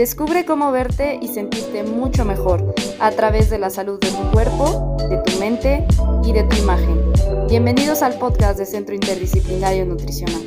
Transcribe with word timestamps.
Descubre 0.00 0.46
cómo 0.46 0.72
verte 0.72 1.18
y 1.20 1.28
sentirte 1.28 1.82
mucho 1.82 2.24
mejor 2.24 2.74
a 3.00 3.10
través 3.10 3.50
de 3.50 3.58
la 3.58 3.68
salud 3.68 4.00
de 4.00 4.08
tu 4.08 4.30
cuerpo, 4.30 4.96
de 5.10 5.18
tu 5.18 5.38
mente 5.38 5.86
y 6.24 6.32
de 6.32 6.42
tu 6.44 6.56
imagen. 6.56 7.12
Bienvenidos 7.50 8.00
al 8.00 8.18
podcast 8.18 8.58
de 8.58 8.64
Centro 8.64 8.94
Interdisciplinario 8.94 9.84
Nutricional. 9.84 10.40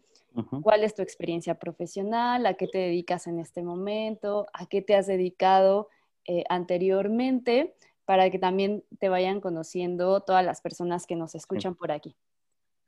cuál 0.63 0.85
es 0.85 0.95
tu 0.95 1.03
experiencia 1.03 1.59
profesional, 1.59 2.47
a 2.47 2.55
qué 2.55 2.69
te 2.69 2.79
dedicas 2.79 3.27
en 3.27 3.41
este 3.41 3.63
momento, 3.63 4.47
a 4.53 4.67
qué 4.67 4.81
te 4.81 4.95
has 4.95 5.07
dedicado 5.07 5.89
eh, 6.25 6.45
anteriormente, 6.49 7.75
para 8.05 8.31
que 8.31 8.39
también 8.39 8.85
te 8.99 9.09
vayan 9.09 9.41
conociendo 9.41 10.21
todas 10.21 10.45
las 10.45 10.61
personas 10.61 11.07
que 11.07 11.17
nos 11.17 11.35
escuchan 11.35 11.75
por 11.75 11.91
aquí. 11.91 12.15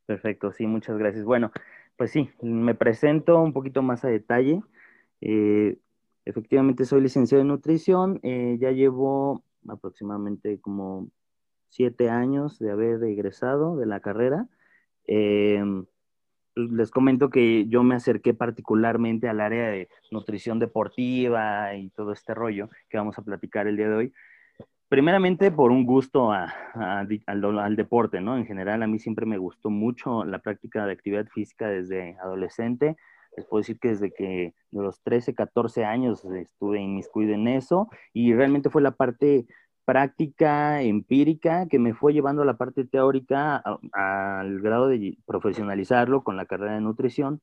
Perfecto, 0.07 0.53
sí, 0.53 0.67
muchas 0.67 0.99
gracias. 0.99 1.25
Bueno, 1.25 1.51
pues 1.97 2.13
sí, 2.13 2.31
me 2.43 2.75
presento 2.75 3.41
un 3.43 3.53
poquito 3.53 3.83
más 3.83 4.05
a 4.05 4.09
detalle. 4.09 4.61
Eh, 5.21 5.79
efectivamente, 6.25 6.85
soy 6.85 7.01
licenciado 7.01 7.43
en 7.43 7.49
nutrición, 7.49 8.21
ya 8.23 8.71
llevo 8.71 9.43
aproximadamente 9.69 10.61
como 10.61 11.09
siete 11.73 12.11
años 12.11 12.59
de 12.59 12.71
haber 12.71 13.03
egresado 13.03 13.77
de 13.79 13.87
la 13.87 14.01
carrera. 14.01 14.47
Em, 15.07 15.87
les 16.55 16.91
comento 16.91 17.31
que 17.31 17.67
yo 17.67 17.83
me 17.83 17.95
acerqué 17.95 18.35
particularmente 18.35 19.27
al 19.27 19.41
área 19.41 19.69
de 19.69 19.89
nutrición 20.11 20.59
deportiva 20.59 21.75
y 21.75 21.89
todo 21.91 22.13
este 22.13 22.35
rollo 22.35 22.69
que 22.91 22.99
vamos 22.99 23.19
a 23.19 23.23
platicar 23.23 23.67
el 23.67 23.79
día 23.79 23.89
de 23.89 23.95
hoy. 23.95 24.13
Primeramente 24.89 25.51
por 25.51 25.71
un 25.71 25.87
gusto 25.87 26.31
al, 26.31 27.77
deporte, 27.77 28.21
¿no? 28.21 28.37
En 28.37 28.45
general 28.45 28.83
a 28.83 28.87
mí 28.87 28.99
siempre 28.99 29.25
me 29.25 29.39
gustó 29.39 29.71
mucho 29.71 30.27
la 30.27 30.41
práctica 30.41 30.85
de 30.85 30.93
actividad 30.93 31.27
física 31.29 31.69
desde 31.69 32.19
adolescente. 32.23 32.97
Les 33.35 33.47
puedo 33.47 33.63
decir 33.63 33.79
que 33.79 33.89
desde 33.89 34.13
que 34.13 34.55
de 34.71 34.83
los 34.83 35.01
13, 35.01 35.35
14 35.35 35.87
años 35.87 36.23
estuve 36.27 36.83
inmiscuido 36.83 37.33
en 37.33 37.49
eso 37.49 37.89
y 38.13 38.35
realmente 38.35 38.69
fue 38.69 38.83
la 38.83 38.91
parte 38.91 39.47
práctica 39.85 40.83
empírica 40.83 41.67
que 41.69 41.79
me 41.79 41.95
fue 41.95 42.13
llevando 42.13 42.43
a 42.43 42.47
la 42.47 42.57
parte 42.57 42.85
teórica 42.85 43.63
al 43.93 44.61
grado 44.61 44.89
de 44.89 45.19
profesionalizarlo 45.27 46.23
con 46.23 46.37
la 46.37 46.47
carrera 46.47 46.75
de 46.75 46.81
nutrición. 46.81 47.41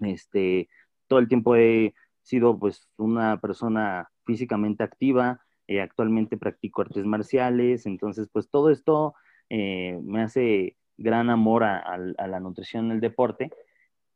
Este, 0.00 0.68
todo 1.06 1.18
el 1.18 1.28
tiempo 1.28 1.56
he 1.56 1.94
sido 2.22 2.58
pues 2.58 2.88
una 2.96 3.40
persona 3.40 4.10
físicamente 4.24 4.82
activa, 4.82 5.40
eh, 5.66 5.80
actualmente 5.80 6.36
practico 6.36 6.82
artes 6.82 7.04
marciales, 7.04 7.86
entonces 7.86 8.28
pues 8.32 8.48
todo 8.48 8.70
esto 8.70 9.14
eh, 9.50 10.00
me 10.02 10.22
hace 10.22 10.76
gran 10.96 11.30
amor 11.30 11.64
a, 11.64 11.98
la 11.98 12.40
nutrición 12.40 12.90
el 12.92 13.00
deporte. 13.00 13.50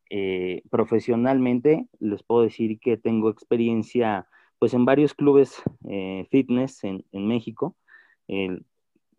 Eh, 0.09 0.63
profesionalmente 0.69 1.87
les 1.99 2.23
puedo 2.23 2.43
decir 2.43 2.79
que 2.79 2.95
tengo 2.97 3.29
experiencia 3.29 4.27
pues 4.59 4.73
en 4.73 4.85
varios 4.85 5.13
clubes 5.13 5.61
eh, 5.87 6.27
fitness 6.31 6.83
en, 6.83 7.03
México. 7.11 7.75
en, 8.27 8.65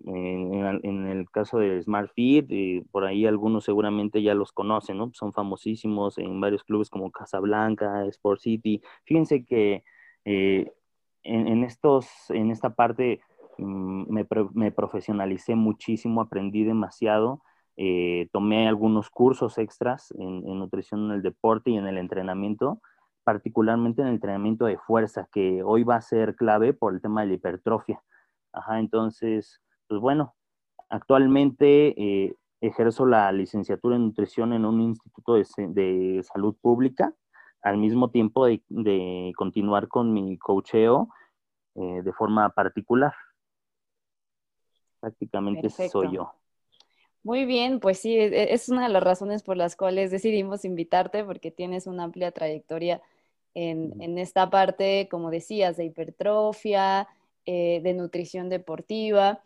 el 0.00 1.30
caso 1.30 1.58
de 1.58 1.82
Smart 1.82 2.10
Fit, 2.14 2.46
eh, 2.50 2.84
por 2.90 3.04
ahí 3.04 3.26
algunos 3.26 3.64
seguramente 3.64 4.22
ya 4.22 4.34
los 4.34 4.52
conocen, 4.52 4.98
¿no? 4.98 5.10
Son 5.14 5.32
famosísimos 5.32 6.18
en 6.18 6.40
varios 6.40 6.64
clubes 6.64 6.90
como 6.90 7.10
Casablanca, 7.10 8.04
Sport 8.06 8.40
City. 8.40 8.82
Fíjense 9.04 9.44
que 9.44 9.84
eh, 10.24 10.72
en, 11.22 11.64
estos, 11.64 12.08
en 12.30 12.50
esta 12.50 12.74
parte 12.74 13.20
mm, 13.58 14.12
me, 14.54 14.70
profesionalicé 14.72 15.54
muchísimo, 15.54 16.20
aprendí 16.20 16.64
demasiado. 16.64 17.42
tomé 18.32 18.66
algunos 18.68 19.08
cursos 19.10 19.56
extras 19.58 20.12
en, 20.18 20.44
en 20.48 20.58
nutrición 20.58 21.06
en 21.06 21.12
el 21.12 21.22
deporte 21.22 21.70
y 21.70 21.76
en 21.76 21.86
el 21.86 21.98
entrenamiento 21.98 22.80
particularmente 23.28 24.00
en 24.00 24.08
el 24.08 24.14
entrenamiento 24.14 24.64
de 24.64 24.78
fuerza, 24.78 25.28
que 25.30 25.62
hoy 25.62 25.84
va 25.84 25.96
a 25.96 26.00
ser 26.00 26.34
clave 26.34 26.72
por 26.72 26.94
el 26.94 27.02
tema 27.02 27.20
de 27.20 27.26
la 27.26 27.34
hipertrofia. 27.34 28.02
Ajá, 28.54 28.78
entonces, 28.78 29.60
pues 29.86 30.00
bueno, 30.00 30.34
actualmente 30.88 31.88
eh, 32.02 32.34
ejerzo 32.62 33.04
la 33.04 33.30
licenciatura 33.32 33.96
en 33.96 34.06
nutrición 34.06 34.54
en 34.54 34.64
un 34.64 34.80
instituto 34.80 35.34
de, 35.34 36.22
salud 36.22 36.56
pública, 36.62 37.12
al 37.60 37.76
mismo 37.76 38.08
tiempo 38.08 38.46
de, 38.46 39.32
continuar 39.36 39.88
con 39.88 40.14
mi 40.14 40.38
coacheo 40.38 41.10
eh, 41.74 42.00
de 42.02 42.12
forma 42.14 42.48
particular. 42.48 43.12
Prácticamente 45.00 45.68
soy 45.68 46.12
yo. 46.12 46.32
Muy 47.22 47.44
bien, 47.44 47.78
pues 47.78 47.98
sí, 47.98 48.16
e, 48.16 48.54
es 48.54 48.70
una 48.70 48.84
de 48.84 48.88
las 48.88 49.02
razones 49.02 49.42
por 49.42 49.58
las 49.58 49.76
cuales 49.76 50.10
decidimos 50.10 50.64
invitarte, 50.64 51.24
porque 51.24 51.50
tienes 51.50 51.86
una 51.86 52.04
amplia 52.04 52.32
trayectoria 52.32 53.02
en, 53.58 54.18
esta 54.18 54.50
parte, 54.50 55.08
como 55.10 55.30
decías, 55.30 55.76
de 55.76 55.84
hipertrofia, 55.86 57.08
eh, 57.44 57.80
de 57.82 57.94
nutrición 57.94 58.48
deportiva. 58.48 59.42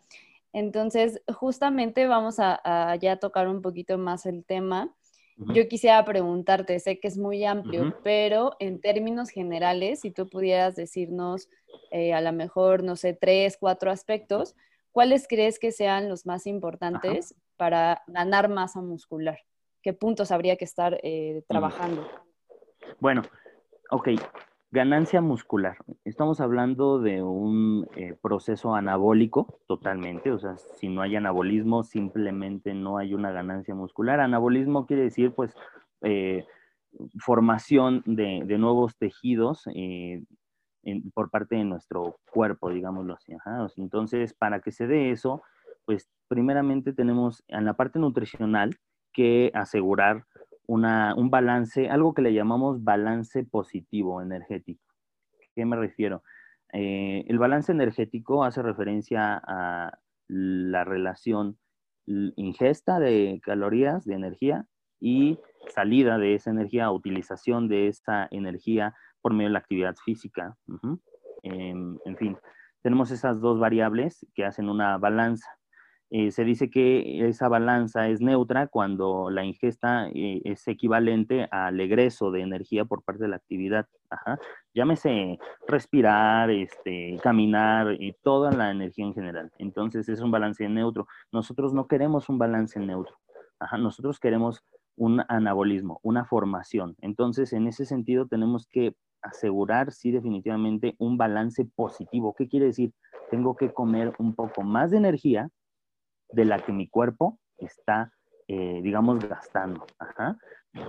Entonces, 0.51 1.21
justamente 1.33 2.05
vamos 2.05 2.35
a, 2.37 2.95
ya 2.97 3.17
tocar 3.17 3.47
un 3.47 3.61
poquito 3.61 3.97
más 3.97 4.25
el 4.25 4.43
tema. 4.45 4.93
Yo 5.35 5.67
quisiera 5.67 6.05
preguntarte, 6.05 6.79
sé 6.79 6.99
que 6.99 7.07
es 7.07 7.17
muy 7.17 7.43
amplio, 7.43 7.97
pero 8.03 8.55
en 8.59 8.79
términos 8.79 9.29
generales, 9.29 10.01
si 10.01 10.11
tú 10.11 10.29
pudieras 10.29 10.75
decirnos 10.75 11.49
eh, 11.89 12.13
a 12.13 12.21
lo 12.21 12.31
mejor, 12.31 12.83
no 12.83 12.95
sé, 12.95 13.13
tres, 13.13 13.57
cuatro 13.59 13.89
aspectos, 13.89 14.55
¿cuáles 14.91 15.27
crees 15.27 15.57
que 15.57 15.71
sean 15.71 16.07
los 16.07 16.27
más 16.27 16.45
importantes 16.45 17.33
para 17.57 18.03
ganar 18.05 18.47
masa 18.47 18.79
muscular? 18.79 19.39
¿Qué 19.81 19.91
puntos 19.91 20.31
habría 20.31 20.55
que 20.55 20.65
estar 20.65 20.99
eh, 21.01 21.41
mm. 21.41 21.47
trabajando? 21.47 22.07
Bueno, 22.99 23.23
Ok, 23.91 24.09
ganancia 24.71 25.21
muscular. 25.21 25.77
Estamos 26.05 26.39
hablando 26.39 26.99
de 26.99 27.21
un 27.21 27.87
eh, 27.95 28.17
proceso 28.21 28.75
anabólico 28.75 29.59
totalmente, 29.67 30.31
o 30.31 30.39
sea, 30.39 30.57
si 30.57 30.87
no 30.87 31.01
hay 31.01 31.15
anabolismo, 31.15 31.83
simplemente 31.83 32.73
no 32.73 32.97
hay 32.97 33.13
una 33.13 33.31
ganancia 33.31 33.75
muscular. 33.75 34.19
Anabolismo 34.19 34.85
quiere 34.87 35.03
decir, 35.03 35.33
pues, 35.33 35.53
eh, 36.01 36.45
formación 37.19 38.03
de, 38.05 38.39
nuevos 38.57 38.97
tejidos 38.97 39.67
eh, 39.75 40.23
por 41.13 41.29
parte 41.29 41.55
de 41.55 41.65
nuestro 41.65 42.17
cuerpo, 42.31 42.69
digámoslo 42.69 43.15
así. 43.15 43.33
Entonces, 43.77 44.33
para 44.33 44.61
que 44.61 44.71
se 44.71 44.87
dé 44.87 45.11
eso, 45.11 45.43
pues, 45.85 46.09
primeramente 46.27 46.93
tenemos 46.93 47.43
en 47.47 47.65
la 47.65 47.73
parte 47.73 47.99
nutricional 47.99 48.75
que 49.11 49.51
asegurar 49.53 50.25
un 50.67 51.29
balance, 51.29 51.89
algo 51.89 52.13
que 52.13 52.21
le 52.21 52.33
llamamos 52.33 52.83
balance 52.83 53.43
positivo 53.43 54.21
energético. 54.21 54.83
¿Qué 55.55 55.65
me 55.65 55.75
refiero? 55.75 56.23
Eh, 56.71 57.25
el 57.27 57.37
balance 57.37 57.71
energético 57.71 58.43
hace 58.43 58.61
referencia 58.61 59.41
a 59.45 59.97
la 60.27 60.83
relación 60.83 61.57
ingesta 62.05 62.99
de 62.99 63.39
calorías, 63.43 64.05
de 64.05 64.15
energía, 64.15 64.67
y 64.99 65.37
salida 65.75 66.17
de 66.17 66.35
esa 66.35 66.49
energía, 66.49 66.89
utilización 66.89 67.67
de 67.67 67.89
esa 67.89 68.27
energía 68.31 68.95
por 69.21 69.33
medio 69.33 69.49
de 69.49 69.53
la 69.53 69.59
actividad 69.59 69.95
física. 70.05 70.55
Em, 71.43 71.97
en 72.05 72.17
fin, 72.17 72.37
tenemos 72.81 73.11
esas 73.11 73.41
dos 73.41 73.59
variables 73.59 74.25
que 74.33 74.45
hacen 74.45 74.69
una 74.69 74.97
balanza. 74.97 75.49
Eh, 76.15 76.29
se 76.29 76.43
dice 76.43 76.69
que 76.69 77.27
esa 77.27 77.47
balanza 77.47 78.07
es 78.07 78.21
neutra 78.21 78.67
cuando 78.67 79.31
la 79.31 79.43
ingesta 79.43 80.09
eh, 80.13 80.41
es 80.43 80.67
equivalente 80.67 81.47
al 81.49 81.79
egreso 81.79 82.29
de 82.29 82.41
energía 82.41 82.85
por 82.85 83.01
parte 83.01 83.23
de 83.23 83.29
la 83.29 83.37
actividad. 83.37 83.87
Llámese 84.75 85.39
respirar, 85.67 86.51
este, 86.51 87.19
caminar 87.23 87.99
y 87.99 88.13
toda 88.21 88.51
la 88.51 88.69
energía 88.69 89.05
en 89.05 89.15
general. 89.15 89.51
Entonces 89.57 90.07
es 90.07 90.21
un 90.21 90.29
balance 90.29 90.69
neutro. 90.69 91.07
Nosotros 91.31 91.73
no 91.73 91.87
queremos 91.87 92.29
un 92.29 92.37
balance 92.37 92.79
neutro. 92.79 93.17
nosotros 93.79 94.19
queremos 94.19 94.63
un 94.95 95.23
anabolismo, 95.27 95.99
una 96.03 96.25
formación. 96.25 96.95
Entonces, 97.01 97.53
en 97.53 97.65
ese 97.65 97.87
sentido, 97.87 98.27
tenemos 98.27 98.67
que 98.67 98.95
asegurar, 99.23 99.91
sí, 99.91 100.11
definitivamente, 100.11 100.93
un 100.99 101.17
balance 101.17 101.65
positivo. 101.65 102.35
¿Qué 102.37 102.47
quiere 102.47 102.67
decir? 102.67 102.93
Tengo 103.31 103.55
que 103.55 103.73
comer 103.73 104.13
un 104.19 104.35
poco 104.35 104.61
más 104.61 104.91
de 104.91 104.97
energía 104.97 105.49
de 106.33 106.45
la 106.45 106.59
que 106.59 106.73
mi 106.73 106.87
cuerpo 106.87 107.39
está, 107.57 108.11
eh, 108.47 108.81
digamos, 108.83 109.27
gastando. 109.27 109.85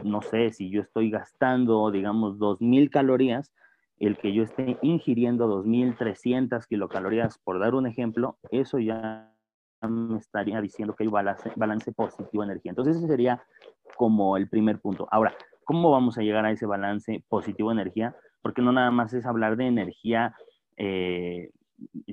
No 0.03 0.23
sé, 0.23 0.51
si 0.51 0.71
yo 0.71 0.81
estoy 0.81 1.11
gastando, 1.11 1.91
digamos, 1.91 2.39
2.000 2.39 2.91
calorías, 2.91 3.53
el 3.99 4.17
que 4.17 4.33
yo 4.33 4.43
esté 4.43 4.79
ingiriendo 4.83 5.47
2.300 5.63 6.67
kilocalorías, 6.67 7.39
por 7.39 7.59
dar 7.61 7.75
un 7.75 7.87
ejemplo, 7.87 8.39
eso 8.51 8.79
ya 8.79 9.31
me 9.83 10.19
estaría 10.19 10.61
diciendo 10.61 10.95
que 10.95 11.05
hay 11.05 11.11
balance, 11.11 11.53
balance 11.57 11.93
positivo 11.93 12.43
de 12.43 12.53
energía. 12.53 12.71
Entonces, 12.71 12.97
ese 12.97 13.07
sería 13.07 13.43
como 13.97 14.37
el 14.37 14.49
primer 14.49 14.81
punto. 14.81 15.07
Ahora, 15.11 15.35
¿cómo 15.65 15.91
vamos 15.91 16.17
a 16.19 16.23
llegar 16.23 16.47
a 16.47 16.51
ese 16.51 16.67
balance 16.67 17.23
positivo 17.29 17.69
de 17.71 17.83
energía? 17.83 18.17
Porque 18.43 18.63
no 18.63 18.73
nada 18.73 18.91
más 18.91 19.13
es 19.13 19.27
hablar 19.27 19.57
de 19.57 19.67
energía 19.67 20.35
eh, 20.77 21.51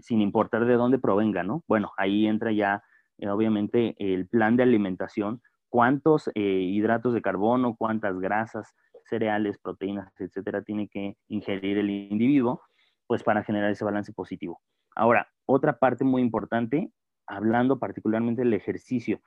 sin 0.02 0.22
importar 0.22 0.66
de 0.66 0.76
dónde 0.76 1.00
provenga, 1.00 1.44
¿no? 1.44 1.64
Bueno, 1.68 1.92
ahí 1.98 2.28
entra 2.28 2.52
ya, 2.52 2.84
eh, 3.22 3.30
obviamente, 3.30 3.96
el 4.00 4.28
plan 4.28 4.58
de 4.58 4.64
alimentación, 4.64 5.42
cuántos 5.70 6.30
eh, 6.36 6.42
hidratos 6.42 7.14
de 7.14 7.22
carbono, 7.22 7.76
cuántas 7.78 8.20
grasas, 8.20 8.76
cereales, 9.06 9.58
proteínas, 9.58 10.14
etcétera, 10.20 10.64
tiene 10.64 10.88
que 10.88 11.16
ingerir 11.30 11.78
el 11.78 11.90
individuo, 11.90 12.62
pues 13.08 13.24
para 13.24 13.44
generar 13.44 13.72
ese 13.72 13.86
balance 13.86 14.12
positivo. 14.12 14.60
Ahora, 14.96 15.30
otra 15.46 15.78
parte 15.78 16.04
muy 16.04 16.22
importante, 16.22 16.92
hablando 17.28 17.80
particularmente 17.80 18.42
del 18.42 18.54
ejercicio, 18.54 19.22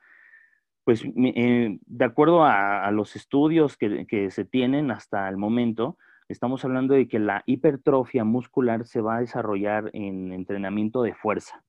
pues 0.83 1.03
eh, 1.03 1.79
de 1.81 2.05
acuerdo 2.05 2.43
a, 2.43 2.91
los 2.91 3.15
estudios 3.15 3.75
que, 3.75 4.29
se 4.29 4.45
tienen 4.45 4.91
hasta 4.91 5.27
el 5.29 5.37
momento, 5.37 5.97
estamos 6.29 6.63
hablando 6.63 6.93
de 6.93 7.07
que 7.07 7.17
la 7.17 7.43
hipertrofia 7.47 8.23
muscular 8.23 8.85
se 8.85 9.01
va 9.01 9.17
a 9.17 9.21
desarrollar 9.21 9.89
en 9.93 10.31
entrenamiento 10.31 11.01
de 11.01 11.15
fuerza. 11.15 11.63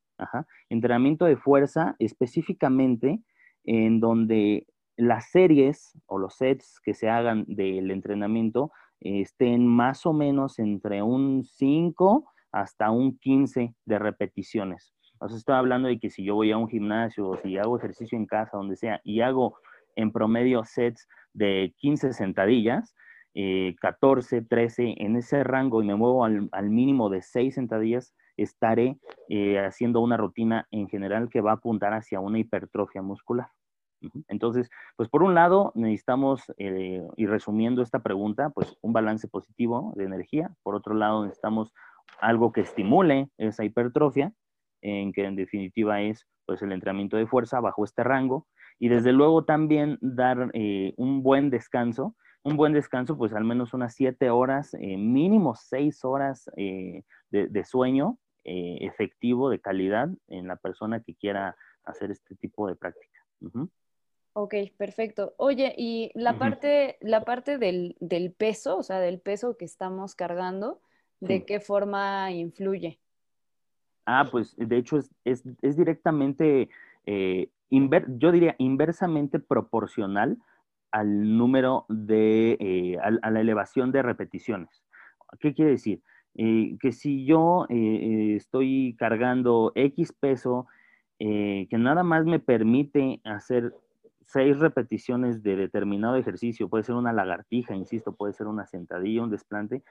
Entrenamiento 0.69 1.25
de 1.25 1.37
fuerza 1.37 1.97
específicamente 1.99 3.21
en 3.65 4.01
donde 4.01 4.67
las 4.97 5.31
series 5.31 5.93
o 6.07 6.19
los 6.19 6.37
sets 6.37 6.81
que 6.83 6.95
se 6.95 7.09
hagan 7.09 7.45
del 7.49 7.91
entrenamiento 7.91 8.71
estén 9.01 9.67
más 9.67 10.07
o 10.07 10.13
menos 10.13 10.59
entre 10.59 11.03
un 11.03 11.45
5 11.45 12.25
hasta 12.53 12.91
un 12.91 13.19
15 13.19 13.75
de 13.85 13.99
repeticiones. 13.99 14.95
O 15.19 15.29
sea, 15.29 15.37
estoy 15.37 15.55
hablando 15.55 15.89
de 15.89 15.99
que 15.99 16.11
si 16.11 16.25
yo 16.25 16.35
voy 16.35 16.53
a 16.53 16.59
un 16.59 16.69
gimnasio 16.69 17.29
o 17.29 17.37
si 17.37 17.57
hago 17.59 17.79
ejercicio 17.79 18.17
en 18.17 18.27
casa, 18.27 18.57
donde 18.57 18.77
sea, 18.77 19.01
y 19.05 19.21
hago 19.21 19.59
en 19.95 20.13
promedio 20.13 20.65
sets 20.65 21.09
de 21.33 21.75
15 21.79 22.13
sentadillas, 22.13 22.95
14, 23.81 24.39
eh, 24.39 24.43
13, 24.43 24.95
en 24.99 25.17
ese 25.17 25.45
rango 25.45 25.83
y 25.83 25.87
me 25.87 25.95
muevo 25.95 26.25
al, 26.25 26.71
mínimo 26.71 27.11
de 27.11 27.23
6 27.23 27.55
sentadillas, 27.55 28.15
estaré 28.37 28.99
eh, 29.29 29.59
haciendo 29.59 30.01
una 30.01 30.17
rutina 30.17 30.67
en 30.71 30.89
general 30.89 31.29
que 31.29 31.41
va 31.41 31.53
a 31.53 31.55
apuntar 31.55 31.93
hacia 31.95 32.21
una 32.21 32.39
hipertrofia 32.39 33.03
muscular. 33.03 33.49
Entonces, 34.29 34.71
pues 34.97 35.09
por 35.09 35.23
un 35.23 35.35
lado 35.35 35.73
necesitamos, 35.75 36.43
eh, 36.59 37.03
y 37.17 37.27
resumiendo 37.27 37.83
esta 37.83 38.01
pregunta, 38.01 38.51
pues 38.51 38.77
un 38.83 38.93
balance 38.93 39.27
positivo 39.27 39.93
de 39.97 40.05
energía. 40.05 40.55
Por 40.63 40.75
otro 40.75 40.95
lado 40.95 41.25
necesitamos 41.25 41.73
algo 42.21 42.53
que 42.53 42.61
estimule 42.61 43.31
esa 43.39 43.65
hipertrofia, 43.65 44.33
en 44.83 45.13
que 45.13 45.25
en 45.25 45.35
definitiva 45.35 46.03
es 46.03 46.27
pues 46.45 46.63
el 46.63 46.71
entrenamiento 46.71 47.17
de 47.17 47.27
fuerza 47.27 47.59
bajo 47.61 47.85
este 47.85 48.05
rango. 48.05 48.47
Y 48.79 48.89
desde 48.89 49.13
luego 49.13 49.45
también 49.45 49.99
dar 50.03 50.51
eh, 50.53 50.93
un 50.99 51.23
buen 51.23 51.49
descanso, 51.51 52.15
un 52.45 52.57
buen 52.57 52.75
descanso, 52.75 53.17
pues 53.17 53.33
al 53.33 53.45
menos 53.45 53.73
unas 53.75 53.95
siete 53.95 54.31
horas, 54.31 54.77
mínimo 54.79 55.57
seis 55.57 56.05
horas 56.05 56.49
de, 57.31 57.65
sueño 57.65 58.19
efectivo, 58.47 59.51
de 59.51 59.61
calidad, 59.61 60.09
en 60.29 60.47
la 60.47 60.57
persona 60.57 61.03
que 61.03 61.15
quiera 61.15 61.57
hacer 61.85 62.11
este 62.11 62.35
tipo 62.37 62.69
de 62.69 62.77
práctica. 62.77 63.21
Ok, 64.39 64.55
perfecto. 64.77 65.35
Oye, 65.39 65.75
y 65.79 66.11
la 66.15 66.39
parte, 66.39 66.99
la 67.01 67.25
parte 67.25 67.57
del, 67.57 67.97
peso, 68.37 68.77
o 68.77 68.83
sea, 68.83 69.01
del 69.01 69.19
peso 69.19 69.57
que 69.57 69.65
estamos 69.65 70.15
cargando, 70.15 70.81
¿de 71.21 71.47
qué 71.47 71.59
forma 71.59 72.31
influye? 72.33 73.01
Ah, 74.05 74.29
pues 74.31 74.55
de 74.59 74.77
hecho 74.77 74.99
es, 75.25 75.43
directamente, 75.63 76.69
eh, 77.07 77.49
yo 77.71 78.31
diría 78.31 78.55
inversamente 78.59 79.41
proporcional 79.41 80.37
al 80.91 81.39
número 81.39 81.87
de, 81.89 82.59
eh, 82.61 82.99
a, 83.03 83.31
la 83.31 83.41
elevación 83.41 83.91
de 83.91 84.03
repeticiones. 84.03 84.85
¿Qué 85.41 85.55
quiere 85.55 85.71
decir? 85.71 86.03
Eh, 86.39 86.77
que 86.81 86.93
si 86.93 87.25
yo 87.25 87.67
estoy 87.69 88.95
cargando 88.99 89.73
X 89.75 90.13
peso, 90.13 90.67
que 91.19 91.69
nada 91.73 92.03
más 92.03 92.27
me 92.27 92.39
permite 92.39 93.21
hacer 93.25 93.75
seis 94.21 94.59
repeticiones 94.59 95.43
de 95.43 95.57
determinado 95.57 96.17
ejercicio, 96.17 96.69
puede 96.69 96.85
ser 96.85 96.97
una 96.97 97.13
lagartija, 97.13 97.75
insisto, 97.75 98.15
puede 98.15 98.35
ser 98.35 98.49
una 98.49 98.67
sentadilla, 98.67 99.23
un 99.23 99.31
desplante, 99.31 99.83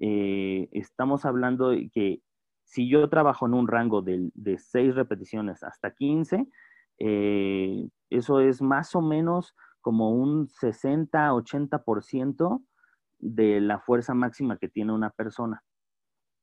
eh, 0.00 0.68
estamos 0.72 1.24
hablando 1.24 1.70
de 1.70 1.88
que 1.90 2.20
si 2.64 2.88
yo 2.88 3.08
trabajo 3.08 3.46
en 3.46 3.54
un 3.54 3.68
rango 3.68 4.02
de, 4.02 4.30
de 4.34 4.58
seis 4.58 4.94
repeticiones 4.94 5.62
hasta 5.62 5.92
15, 5.92 6.48
eh, 6.98 7.88
eso 8.10 8.40
es 8.40 8.60
más 8.62 8.94
o 8.94 9.02
menos 9.02 9.54
como 9.80 10.12
un 10.12 10.48
60-80% 10.48 12.62
de 13.18 13.60
la 13.60 13.80
fuerza 13.80 14.14
máxima 14.14 14.56
que 14.56 14.68
tiene 14.68 14.92
una 14.92 15.10
persona. 15.10 15.62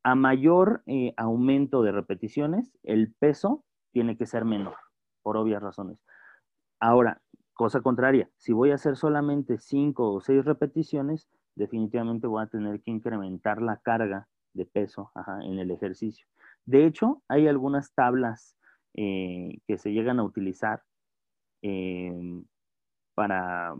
A 0.04 0.16
mayor 0.16 0.84
eh, 0.88 1.14
aumento 1.18 1.84
de 1.84 1.92
repeticiones, 1.92 2.72
el 2.84 3.14
peso 3.14 3.64
tiene 3.92 4.18
que 4.18 4.26
ser 4.26 4.46
menor, 4.46 4.78
por 5.22 5.38
obvias 5.38 5.62
razones. 5.62 6.00
Ahora, 6.80 7.22
cosa 7.54 7.82
contraria, 7.82 8.30
si 8.38 8.54
voy 8.54 8.72
a 8.72 8.76
hacer 8.76 8.96
solamente 8.96 9.58
cinco 9.60 10.12
o 10.12 10.22
seis 10.22 10.44
repeticiones, 10.44 11.30
definitivamente 11.56 12.28
voy 12.28 12.44
a 12.44 12.48
tener 12.48 12.82
que 12.82 12.92
incrementar 12.92 13.62
la 13.62 13.78
carga 13.78 14.28
de 14.54 14.66
peso 14.66 15.12
en 15.44 15.60
el 15.60 15.72
ejercicio. 15.72 16.26
De 16.66 16.86
hecho, 16.86 17.22
hay 17.28 17.48
algunas 17.48 17.94
tablas 17.94 18.58
eh, 18.94 19.60
que 19.68 19.78
se 19.78 19.92
llegan 19.92 20.20
a 20.20 20.24
utilizar 20.24 20.84
em, 21.62 22.46
para, 23.14 23.76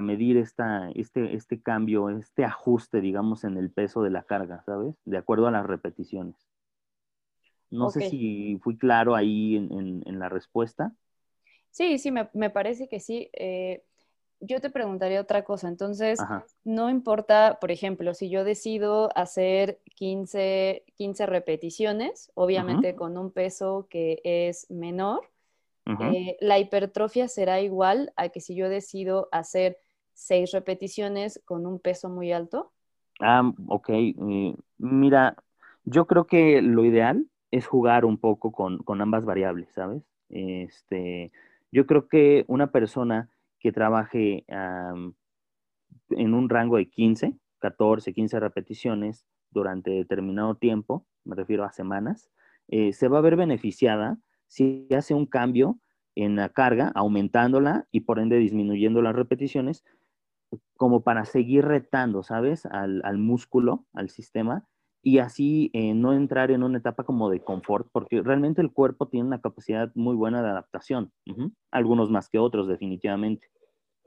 medir 0.00 0.36
esta, 0.36 0.90
este, 0.90 1.34
este 1.34 1.60
cambio, 1.60 2.10
este 2.10 2.44
ajuste, 2.44 3.00
digamos, 3.00 3.44
en 3.44 3.56
el 3.56 3.70
peso 3.70 4.02
de 4.02 4.10
la 4.10 4.22
carga, 4.22 4.62
¿sabes? 4.64 4.94
De 5.04 5.18
acuerdo 5.18 5.46
a 5.46 5.50
las 5.50 5.66
repeticiones. 5.66 6.36
No 7.70 7.90
sé 7.90 8.10
si 8.10 8.58
fui 8.62 8.76
claro 8.76 9.14
ahí 9.14 9.56
en 9.56 10.18
la 10.18 10.28
respuesta. 10.28 10.92
Sí, 11.70 11.98
sí, 11.98 12.10
me, 12.10 12.50
parece 12.50 12.88
que 12.88 13.00
sí. 13.00 13.30
Eh, 13.32 13.82
yo 14.40 14.60
te 14.60 14.70
preguntaría 14.70 15.20
otra 15.20 15.44
cosa. 15.44 15.68
Entonces, 15.68 16.18
no 16.64 16.90
importa, 16.90 17.58
por 17.60 17.70
ejemplo, 17.70 18.14
si 18.14 18.28
yo 18.28 18.44
decido 18.44 19.10
hacer 19.16 19.80
15, 19.94 20.84
15 20.96 21.26
repeticiones, 21.26 22.30
obviamente 22.34 22.94
con 22.96 23.16
un 23.16 23.30
peso 23.30 23.86
que 23.88 24.20
es 24.24 24.68
menor, 24.70 25.28
eh, 26.12 26.36
la 26.40 26.58
hipertrofia 26.58 27.28
será 27.28 27.60
igual 27.60 28.12
a 28.16 28.28
que 28.28 28.40
si 28.40 28.54
yo 28.54 28.68
decido 28.68 29.28
hacer 29.32 29.78
6 30.14 30.52
repeticiones 30.52 31.40
con 31.44 31.66
un 31.66 31.80
peso 31.80 32.08
muy 32.08 32.32
alto. 32.32 32.72
Ah, 33.20 33.52
ok. 33.68 33.88
Eh, 33.90 34.54
mira, 34.78 35.36
yo 35.84 36.06
creo 36.06 36.26
que 36.26 36.62
lo 36.62 36.84
ideal 36.84 37.26
es 37.50 37.66
jugar 37.66 38.04
un 38.04 38.18
poco 38.18 38.52
con, 38.52 38.78
con 38.78 39.00
ambas 39.00 39.24
variables, 39.24 39.68
¿sabes? 39.74 40.02
Este, 40.28 41.32
yo 41.72 41.86
creo 41.86 42.08
que 42.08 42.44
una 42.46 42.70
persona 42.70 43.28
que 43.58 43.72
trabaje 43.72 44.44
en 46.10 46.34
un 46.34 46.48
rango 46.48 46.76
de 46.76 46.88
15, 46.88 47.34
14, 47.58 48.12
15 48.12 48.40
repeticiones 48.40 49.26
durante 49.50 49.90
determinado 49.90 50.54
tiempo, 50.56 51.06
me 51.24 51.36
refiero 51.36 51.64
a 51.64 51.72
semanas, 51.72 52.30
eh, 52.68 52.92
se 52.92 53.08
va 53.08 53.18
a 53.18 53.22
ver 53.22 53.36
beneficiada 53.36 54.18
si 54.50 54.88
hace 54.90 55.14
un 55.14 55.26
cambio 55.26 55.78
en 56.16 56.34
la 56.34 56.48
carga, 56.48 56.90
aumentándola 56.94 57.86
y 57.92 58.00
por 58.00 58.18
ende 58.18 58.36
disminuyendo 58.36 59.00
las 59.00 59.14
repeticiones, 59.14 59.84
como 60.76 61.02
para 61.02 61.24
seguir 61.24 61.64
retando, 61.64 62.24
¿sabes? 62.24 62.66
Al, 62.66 63.00
al 63.04 63.18
músculo, 63.18 63.86
al 63.92 64.10
sistema, 64.10 64.66
y 65.02 65.18
así 65.18 65.70
eh, 65.72 65.94
no 65.94 66.12
entrar 66.12 66.50
en 66.50 66.64
una 66.64 66.78
etapa 66.78 67.04
como 67.04 67.30
de 67.30 67.40
confort, 67.40 67.88
porque 67.92 68.22
realmente 68.22 68.60
el 68.60 68.72
cuerpo 68.72 69.06
tiene 69.06 69.28
una 69.28 69.40
capacidad 69.40 69.92
muy 69.94 70.16
buena 70.16 70.42
de 70.42 70.48
adaptación, 70.48 71.12
algunos 71.70 72.10
más 72.10 72.28
que 72.28 72.38
otros 72.38 72.66
definitivamente, 72.66 73.48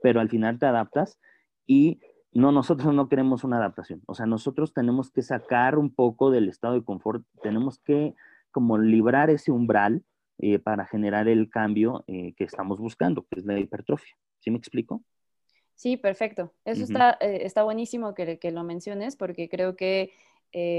pero 0.02 0.20
al 0.20 0.28
final 0.28 0.58
te 0.58 0.66
adaptas 0.66 1.18
y 1.66 2.00
no, 2.32 2.52
nosotros 2.52 2.94
no 2.94 3.08
queremos 3.08 3.44
una 3.44 3.56
adaptación, 3.56 4.02
o 4.06 4.14
sea, 4.14 4.26
nosotros 4.26 4.74
tenemos 4.74 5.10
que 5.10 5.22
sacar 5.22 5.78
un 5.78 5.92
poco 5.92 6.30
del 6.30 6.50
estado 6.50 6.74
de 6.74 6.84
confort, 6.84 7.24
tenemos 7.42 7.78
que 7.78 8.14
como 8.52 8.78
librar 8.78 9.30
ese 9.30 9.50
umbral 9.50 10.04
eh, 10.38 10.58
para 10.58 10.86
generar 10.86 11.28
el 11.28 11.48
cambio 11.48 12.04
eh, 12.06 12.34
que 12.36 12.44
estamos 12.44 12.78
buscando, 12.78 13.26
que 13.30 13.40
es 13.40 13.46
la 13.46 13.58
hipertrofia. 13.58 14.16
¿Sí 14.40 14.50
me 14.50 14.58
explico? 14.58 15.02
Sí, 15.74 15.96
perfecto. 15.96 16.52
Eso 16.64 16.84
está, 16.84 17.12
está 17.20 17.64
buenísimo 17.64 18.14
que, 18.14 18.38
que, 18.38 18.52
lo 18.52 18.62
menciones 18.62 19.16
porque 19.16 19.48
creo 19.48 19.74
que 19.74 20.12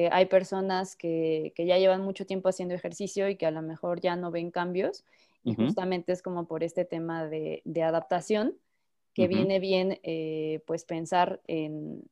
hay 0.10 0.26
personas 0.28 0.96
que, 0.96 1.52
que, 1.54 1.66
ya 1.66 1.78
llevan 1.78 2.02
mucho 2.02 2.26
tiempo 2.26 2.48
haciendo 2.48 2.74
ejercicio 2.76 3.28
y 3.28 3.36
que 3.36 3.46
a 3.46 3.52
lo 3.52 3.62
mejor 3.62 4.00
ya 4.00 4.16
no 4.16 4.32
ven 4.32 4.52
cambios 4.52 5.04
y 5.44 5.54
justamente 5.54 6.14
es 6.14 6.22
como 6.22 6.48
por 6.48 6.64
este 6.64 6.86
tema 6.86 7.28
de, 7.28 7.62
de 7.66 7.84
adaptación 7.84 8.56
que 9.14 9.28
viene 9.28 9.60
bien 9.60 10.00
pues 10.66 10.86
pensar 10.86 11.42
en, 11.48 12.04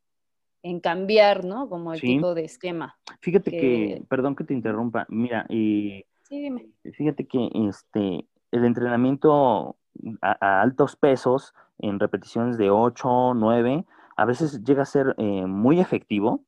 en 0.63 0.79
cambiar, 0.79 1.43
¿no? 1.45 1.69
Como 1.69 1.93
el 1.93 2.01
tipo 2.01 2.33
de 2.33 2.45
esquema. 2.45 2.97
Fíjate 3.19 3.51
que... 3.51 4.03
perdón 4.09 4.35
que 4.35 4.45
te 4.45 4.53
interrumpa, 4.53 5.05
mira, 5.09 5.45
y 5.49 6.05
dime. 6.41 6.69
fíjate 6.93 7.27
que 7.27 7.49
este, 7.67 8.27
el 8.51 8.65
entrenamiento 8.65 9.77
a, 10.21 10.61
altos 10.61 10.95
pesos, 10.95 11.53
en 11.79 11.99
repeticiones 11.99 12.57
de 12.57 12.69
8, 12.69 13.33
9, 13.35 13.85
a 14.15 14.25
veces 14.25 14.63
llega 14.63 14.83
a 14.83 14.85
ser 14.85 15.15
eh, 15.17 15.45
muy 15.45 15.79
efectivo. 15.79 16.43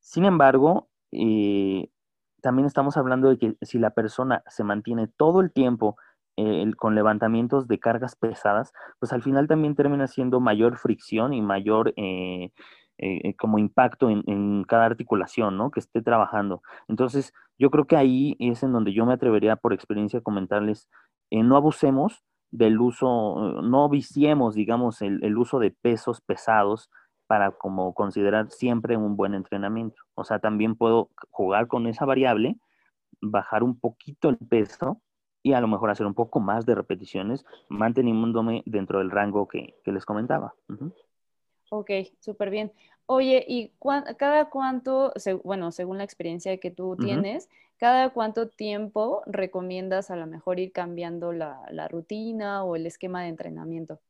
Sin 0.00 0.24
embargo, 0.24 0.88
eh, 1.12 1.88
también 2.42 2.66
estamos 2.66 2.96
hablando 2.96 3.28
de 3.28 3.38
que 3.38 3.56
si 3.62 3.78
la 3.78 3.90
persona 3.90 4.42
se 4.48 4.64
mantiene 4.64 5.08
todo 5.08 5.40
el 5.40 5.52
tiempo 5.52 5.96
eh, 6.36 6.70
con 6.76 6.94
levantamientos 6.94 7.66
de 7.66 7.78
cargas 7.78 8.16
pesadas, 8.16 8.72
pues 8.98 9.12
al 9.12 9.22
final 9.22 9.48
también 9.48 9.74
termina 9.74 10.06
siendo 10.06 10.40
mayor 10.40 10.76
fricción 10.76 11.32
y 11.32 11.42
mayor 11.42 11.94
eh, 12.98 13.34
como 13.36 13.58
impacto 13.58 14.08
en, 14.08 14.64
cada 14.64 14.86
articulación, 14.86 15.56
¿no? 15.58 15.70
Que 15.70 15.80
esté 15.80 16.00
trabajando. 16.00 16.62
Entonces, 16.88 17.32
yo 17.58 17.70
creo 17.70 17.86
que 17.86 17.96
ahí 17.96 18.36
es 18.38 18.62
en 18.62 18.72
donde 18.72 18.92
yo 18.92 19.04
me 19.04 19.12
atrevería 19.12 19.56
por 19.56 19.72
experiencia 19.74 20.20
a 20.20 20.22
comentarles, 20.22 20.88
eh, 21.30 21.42
no 21.42 21.56
abusemos 21.56 22.24
del 22.50 22.80
uso, 22.80 23.60
no 23.62 23.88
viciemos, 23.88 24.54
digamos, 24.54 25.02
el, 25.02 25.36
uso 25.36 25.58
de 25.58 25.72
pesos 25.72 26.20
pesados 26.20 26.90
para 27.26 27.50
como 27.50 27.92
considerar 27.92 28.50
siempre 28.50 28.96
un 28.96 29.16
buen 29.16 29.34
entrenamiento. 29.34 30.00
O 30.14 30.24
sea, 30.24 30.38
también 30.38 30.76
puedo 30.76 31.10
jugar 31.30 31.66
con 31.66 31.86
esa 31.86 32.06
variable, 32.06 32.58
bajar 33.20 33.62
un 33.62 33.78
poquito 33.78 34.28
el 34.30 34.38
peso 34.38 35.02
y 35.42 35.52
a 35.52 35.60
lo 35.60 35.68
mejor 35.68 35.90
hacer 35.90 36.06
un 36.06 36.14
poco 36.14 36.40
más 36.40 36.66
de 36.66 36.74
repeticiones, 36.74 37.44
manteniéndome 37.68 38.62
dentro 38.64 39.00
del 39.00 39.10
rango 39.10 39.48
que, 39.48 39.74
les 39.84 40.04
comentaba. 40.04 40.54
Ok, 41.70 41.90
súper 42.20 42.50
bien. 42.50 42.72
Oye, 43.06 43.44
¿y 43.46 43.72
cada 44.18 44.50
cuánto, 44.50 45.12
bueno, 45.44 45.70
según 45.70 45.98
la 45.98 46.04
experiencia 46.04 46.56
que 46.58 46.70
tú 46.70 46.96
tienes, 46.96 47.48
cada 47.78 48.10
cuánto 48.10 48.48
tiempo 48.48 49.22
recomiendas 49.26 50.10
a 50.10 50.16
lo 50.16 50.26
mejor 50.26 50.58
ir 50.58 50.72
cambiando 50.72 51.32
la, 51.32 51.88
rutina 51.88 52.64
o 52.64 52.74
el 52.74 52.86
esquema 52.86 53.22
de 53.22 53.28
entrenamiento? 53.28 54.00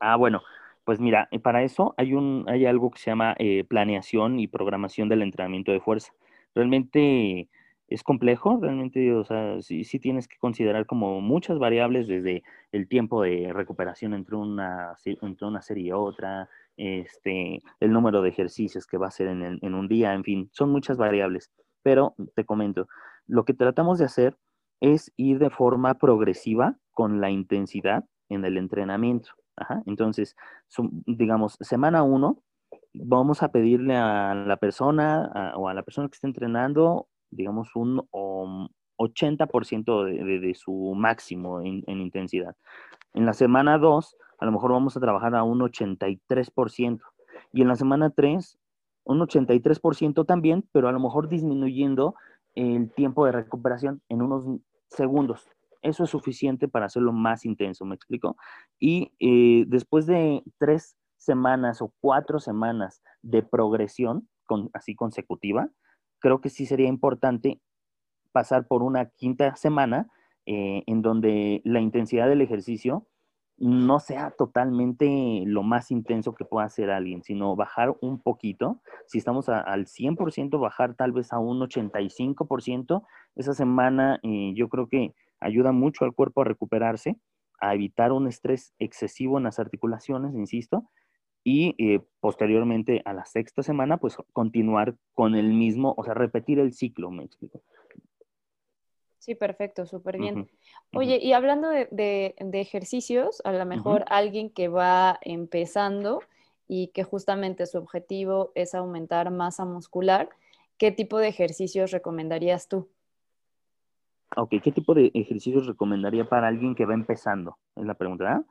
Ah, 0.00 0.16
bueno, 0.16 0.42
pues 0.84 1.00
mira, 1.00 1.28
eh, 1.30 1.38
para 1.38 1.62
eso 1.62 1.94
hay, 1.98 2.14
un, 2.14 2.44
hay 2.48 2.64
algo 2.64 2.90
que 2.90 2.98
se 2.98 3.10
llama 3.10 3.34
eh, 3.38 3.64
planeación 3.64 4.38
y 4.38 4.46
programación 4.46 5.08
del 5.08 5.22
entrenamiento 5.22 5.72
de 5.72 5.80
fuerza. 5.80 6.12
Realmente 6.54 7.48
es 7.88 8.02
complejo, 8.02 8.58
realmente, 8.60 9.14
o 9.14 9.24
sea, 9.24 9.60
sí, 9.62 9.84
sí, 9.84 9.98
tienes 9.98 10.28
que 10.28 10.36
considerar 10.36 10.84
como 10.84 11.22
muchas 11.22 11.58
variables 11.58 12.06
desde 12.06 12.42
el 12.70 12.86
tiempo 12.86 13.22
de 13.22 13.50
recuperación 13.52 14.12
entre 14.12 14.36
una, 14.36 14.94
entre 15.04 15.46
una 15.46 15.62
serie 15.62 15.88
y 15.88 15.92
otra, 15.92 16.50
este, 16.76 17.62
el 17.80 17.92
número 17.92 18.20
de 18.20 18.28
ejercicios 18.28 18.86
que 18.86 18.98
va 18.98 19.06
a 19.06 19.08
hacer 19.08 19.28
en, 19.28 19.74
un 19.74 19.88
día, 19.88 20.12
en 20.12 20.22
fin, 20.22 20.50
son 20.52 20.70
muchas 20.70 20.98
variables. 20.98 21.50
Pero 21.82 22.14
te 22.34 22.44
comento, 22.44 22.88
lo 23.26 23.44
que 23.44 23.54
tratamos 23.54 23.98
de 23.98 24.04
hacer 24.04 24.36
es 24.80 25.10
ir 25.16 25.38
de 25.38 25.50
forma 25.50 25.94
progresiva 25.94 26.76
con 26.92 27.20
la 27.22 27.30
intensidad 27.30 28.04
en 28.28 28.44
el 28.44 28.58
entrenamiento. 28.58 29.30
Entonces, 29.86 30.36
digamos, 31.06 31.56
semana 31.60 32.02
uno, 32.02 32.42
vamos 32.92 33.42
a 33.42 33.50
pedirle 33.50 33.96
a 33.96 34.34
la 34.34 34.56
persona 34.58 35.52
o 35.56 35.68
a 35.68 35.74
la 35.74 35.82
persona 35.82 36.08
que 36.08 36.14
está 36.14 36.26
entrenando 36.26 37.08
digamos, 37.30 37.74
un 37.74 38.02
80% 38.98 40.04
de, 40.04 40.40
de, 40.40 40.54
su 40.54 40.94
máximo 40.96 41.60
en, 41.60 41.84
intensidad. 41.86 42.56
En 43.14 43.26
la 43.26 43.32
semana 43.32 43.78
2, 43.78 44.16
a 44.38 44.44
lo 44.44 44.52
mejor 44.52 44.72
vamos 44.72 44.96
a 44.96 45.00
trabajar 45.00 45.34
a 45.34 45.42
un 45.42 45.60
83%. 45.60 47.00
Y 47.52 47.62
en 47.62 47.68
la 47.68 47.76
semana 47.76 48.10
3, 48.10 48.58
un 49.04 49.20
83% 49.20 50.26
también, 50.26 50.68
pero 50.72 50.88
a 50.88 50.92
lo 50.92 51.00
mejor 51.00 51.28
disminuyendo 51.28 52.14
el 52.54 52.92
tiempo 52.92 53.24
de 53.24 53.32
recuperación 53.32 54.02
en 54.08 54.22
unos 54.22 54.60
segundos. 54.90 55.48
Eso 55.80 56.04
es 56.04 56.10
suficiente 56.10 56.66
para 56.66 56.86
hacerlo 56.86 57.12
más 57.12 57.44
intenso, 57.44 57.84
¿me 57.84 57.94
explico? 57.94 58.36
Y 58.80 59.12
eh, 59.20 59.64
después 59.68 60.06
de 60.06 60.42
tres 60.58 60.96
semanas 61.16 61.80
o 61.80 61.92
cuatro 62.00 62.40
semanas 62.40 63.00
de 63.22 63.42
progresión, 63.42 64.28
con, 64.44 64.70
así 64.72 64.94
consecutiva, 64.94 65.70
creo 66.18 66.40
que 66.40 66.50
sí 66.50 66.66
sería 66.66 66.88
importante 66.88 67.60
pasar 68.32 68.66
por 68.66 68.82
una 68.82 69.06
quinta 69.06 69.54
semana 69.56 70.08
eh, 70.46 70.82
en 70.86 71.02
donde 71.02 71.60
la 71.64 71.80
intensidad 71.80 72.28
del 72.28 72.40
ejercicio 72.40 73.06
no 73.58 73.98
sea 73.98 74.30
totalmente 74.30 75.42
lo 75.44 75.62
más 75.64 75.90
intenso 75.90 76.34
que 76.34 76.44
pueda 76.44 76.66
hacer 76.66 76.90
alguien, 76.90 77.22
sino 77.24 77.56
bajar 77.56 77.96
un 78.00 78.20
poquito. 78.20 78.80
Si 79.06 79.18
estamos 79.18 79.48
al 79.48 79.86
100%, 79.86 80.60
bajar 80.60 80.94
tal 80.94 81.12
vez 81.12 81.32
a 81.32 81.38
un 81.38 81.58
85%. 81.60 83.02
Esa 83.34 83.54
semana 83.54 84.20
eh, 84.22 84.52
yo 84.54 84.68
creo 84.68 84.86
que 84.86 85.12
ayuda 85.40 85.72
mucho 85.72 86.04
al 86.04 86.14
cuerpo 86.14 86.42
a 86.42 86.44
recuperarse, 86.44 87.18
a 87.60 87.74
evitar 87.74 88.12
un 88.12 88.28
estrés 88.28 88.74
excesivo 88.78 89.38
en 89.38 89.44
las 89.44 89.58
articulaciones, 89.58 90.34
insisto, 90.34 90.88
y 91.48 91.74
eh, 91.78 92.00
posteriormente 92.20 93.00
a 93.06 93.14
la 93.14 93.24
sexta 93.24 93.62
semana, 93.62 93.96
pues 93.96 94.18
continuar 94.34 94.96
con 95.14 95.34
el 95.34 95.54
mismo, 95.54 95.94
o 95.96 96.04
sea, 96.04 96.12
repetir 96.12 96.58
el 96.58 96.74
ciclo, 96.74 97.10
me 97.10 97.24
explico. 97.24 97.62
Sí, 99.16 99.34
perfecto, 99.34 99.86
súper 99.86 100.18
bien. 100.18 100.46
Oye, 100.92 101.18
y 101.22 101.32
hablando 101.32 101.70
de, 101.70 102.34
ejercicios, 102.52 103.40
a 103.46 103.52
lo 103.52 103.64
mejor 103.64 104.04
alguien 104.08 104.50
que 104.50 104.68
va 104.68 105.18
empezando 105.22 106.20
y 106.66 106.88
que 106.88 107.02
justamente 107.02 107.64
su 107.64 107.78
objetivo 107.78 108.52
es 108.54 108.74
aumentar 108.74 109.30
masa 109.30 109.64
muscular, 109.64 110.28
¿qué 110.76 110.92
tipo 110.92 111.16
de 111.16 111.28
ejercicios 111.28 111.92
recomendarías 111.92 112.68
tú? 112.68 112.90
Ok, 114.36 114.56
¿qué 114.62 114.70
tipo 114.70 114.92
de 114.92 115.10
ejercicios 115.14 115.66
recomendaría 115.66 116.28
para 116.28 116.48
alguien 116.48 116.74
que 116.74 116.84
va 116.84 116.92
empezando? 116.92 117.56
Es 117.74 117.86
la 117.86 117.94
pregunta, 117.94 118.24
¿verdad? 118.24 118.44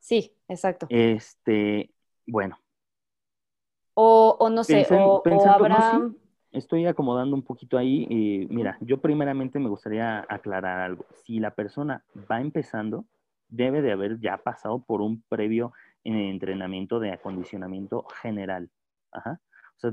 Sí, 0.00 0.32
exacto. 0.48 0.86
Este, 0.90 1.94
bueno. 2.26 2.58
O, 3.94 4.50
no 4.50 4.64
sé, 4.64 4.86
o, 4.90 5.22
habrá... 5.48 6.10
estoy 6.50 6.86
acomodando 6.86 7.36
un 7.36 7.42
poquito 7.42 7.78
ahí. 7.78 8.06
y 8.10 8.46
mira, 8.50 8.76
yo 8.80 9.00
primeramente 9.00 9.58
me 9.58 9.68
gustaría 9.68 10.26
aclarar 10.28 10.80
algo. 10.80 11.06
Si 11.24 11.38
la 11.38 11.52
persona 11.52 12.04
va 12.30 12.40
empezando, 12.40 13.04
debe 13.48 13.82
de 13.82 13.92
haber 13.92 14.18
ya 14.20 14.38
pasado 14.38 14.80
por 14.80 15.00
un 15.00 15.22
previo 15.28 15.72
eh, 16.04 16.30
entrenamiento 16.30 16.98
de 17.00 17.12
acondicionamiento 17.12 18.04
general. 18.20 18.68
Ajá. 19.12 19.40
O 19.76 19.80
sea, 19.80 19.92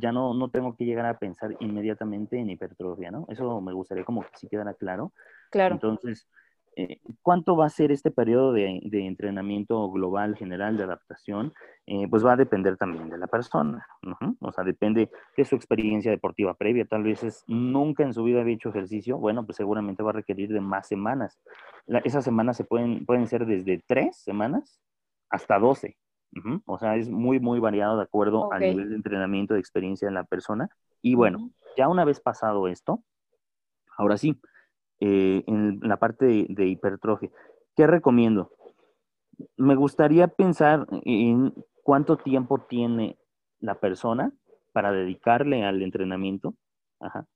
ya 0.00 0.12
no, 0.12 0.32
no 0.34 0.50
tengo 0.50 0.76
que 0.76 0.84
llegar 0.84 1.06
a 1.06 1.18
pensar 1.18 1.54
inmediatamente 1.60 2.38
en 2.38 2.50
hipertrofia, 2.50 3.10
¿no? 3.10 3.26
Eso 3.28 3.60
me 3.60 3.72
gustaría 3.72 4.04
como 4.04 4.22
que 4.22 4.30
sí 4.34 4.48
quedara 4.48 4.74
claro. 4.74 5.12
Claro. 5.50 5.74
Entonces, 5.74 6.26
eh, 6.76 7.00
¿Cuánto 7.22 7.56
va 7.56 7.66
a 7.66 7.70
ser 7.70 7.90
este 7.90 8.10
periodo 8.10 8.52
de, 8.52 8.80
entrenamiento 8.92 9.90
global 9.90 10.36
general 10.36 10.76
de 10.76 10.84
adaptación? 10.84 11.52
Eh, 11.86 12.06
pues 12.08 12.24
va 12.24 12.34
a 12.34 12.36
depender 12.36 12.76
también 12.76 13.08
de 13.10 13.18
la 13.18 13.26
persona. 13.26 13.86
O 14.40 14.52
sea, 14.52 14.64
depende 14.64 15.10
de 15.36 15.44
su 15.44 15.56
experiencia 15.56 16.10
deportiva 16.10 16.54
previa. 16.54 16.84
Tal 16.84 17.02
vez 17.02 17.24
es, 17.24 17.44
nunca 17.48 18.04
en 18.04 18.14
su 18.14 18.22
vida 18.24 18.40
había 18.40 18.54
hecho 18.54 18.70
ejercicio. 18.70 19.18
Bueno, 19.18 19.44
pues 19.44 19.56
seguramente 19.56 20.02
va 20.02 20.10
a 20.10 20.14
requerir 20.14 20.52
de 20.52 20.60
más 20.60 20.86
semanas. 20.86 21.38
esas 22.04 22.24
semanas 22.24 22.56
se 22.56 22.64
pueden, 22.64 23.04
pueden 23.04 23.26
ser 23.26 23.46
desde 23.46 23.82
tres 23.86 24.16
semanas 24.16 24.80
hasta 25.28 25.58
doce. 25.58 25.96
O 26.64 26.78
sea, 26.78 26.94
es 26.96 27.10
muy, 27.10 27.40
muy 27.40 27.58
variado 27.58 27.96
de 27.96 28.04
acuerdo 28.04 28.52
al 28.52 28.60
nivel 28.60 28.90
de 28.90 28.96
entrenamiento, 28.96 29.54
de 29.54 29.60
experiencia 29.60 30.06
de 30.06 30.14
la 30.14 30.24
persona. 30.24 30.68
Y 31.02 31.16
bueno, 31.16 31.50
ya 31.76 31.88
una 31.88 32.04
vez 32.04 32.20
pasado 32.20 32.68
esto, 32.68 33.02
ahora 33.96 34.16
sí, 34.16 34.40
eh, 35.00 35.44
en 35.46 35.80
la 35.82 35.96
parte 35.96 36.46
de, 36.48 36.66
hipertrofia. 36.66 37.30
¿Qué 37.74 37.86
recomiendo? 37.86 38.52
Me 39.56 39.74
gustaría 39.74 40.28
pensar 40.28 40.86
en 41.04 41.54
cuánto 41.82 42.18
tiempo 42.18 42.58
tiene 42.68 43.16
la 43.60 43.80
persona 43.80 44.32
para 44.72 44.92
dedicarle 44.92 45.64
al 45.64 45.82
entrenamiento, 45.82 46.54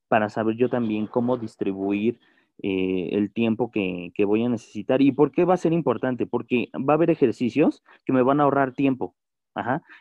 para 0.09 0.29
saber 0.29 0.57
yo 0.57 0.69
también 0.69 1.07
cómo 1.07 1.39
distribuir 1.39 2.21
eh, 2.63 3.09
el 3.13 3.33
tiempo 3.33 3.71
que, 3.71 4.13
voy 4.27 4.45
a 4.45 4.51
necesitar. 4.51 5.01
¿Y 5.01 5.13
por 5.13 5.33
qué 5.33 5.47
va 5.47 5.55
a 5.55 5.59
ser 5.59 5.73
importante? 5.73 6.27
Porque 6.27 6.69
va 6.75 6.93
a 6.93 6.97
haber 6.97 7.09
ejercicios 7.09 7.83
que 8.05 8.13
me 8.13 8.23
van 8.23 8.41
a 8.41 8.45
ahorrar 8.45 8.75
tiempo. 8.75 9.17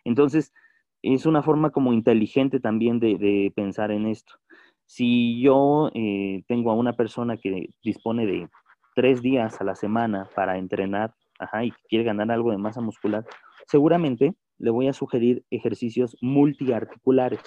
Entonces, 0.03 0.53
es 1.01 1.25
una 1.25 1.43
forma 1.43 1.69
como 1.69 1.93
inteligente 1.93 2.59
también 2.59 2.99
de 2.99 3.53
pensar 3.55 3.91
en 3.91 4.07
esto. 4.07 4.33
Si 4.95 5.41
yo 5.41 5.89
eh, 5.95 6.43
tengo 6.47 6.69
a 6.69 6.75
una 6.75 6.93
persona 6.93 7.35
que 7.37 7.71
dispone 7.83 8.27
de 8.27 8.47
tres 8.93 9.23
días 9.23 9.59
a 9.59 9.63
la 9.63 9.73
semana 9.73 10.29
para 10.35 10.59
entrenar 10.59 11.15
y 11.63 11.71
quiere 11.89 12.03
ganar 12.03 12.29
algo 12.29 12.51
de 12.51 12.59
masa 12.59 12.79
muscular, 12.79 13.25
seguramente 13.65 14.35
le 14.59 14.69
voy 14.69 14.87
a 14.87 14.93
sugerir 14.93 15.43
ejercicios 15.49 16.15
multiarticulares. 16.21 17.41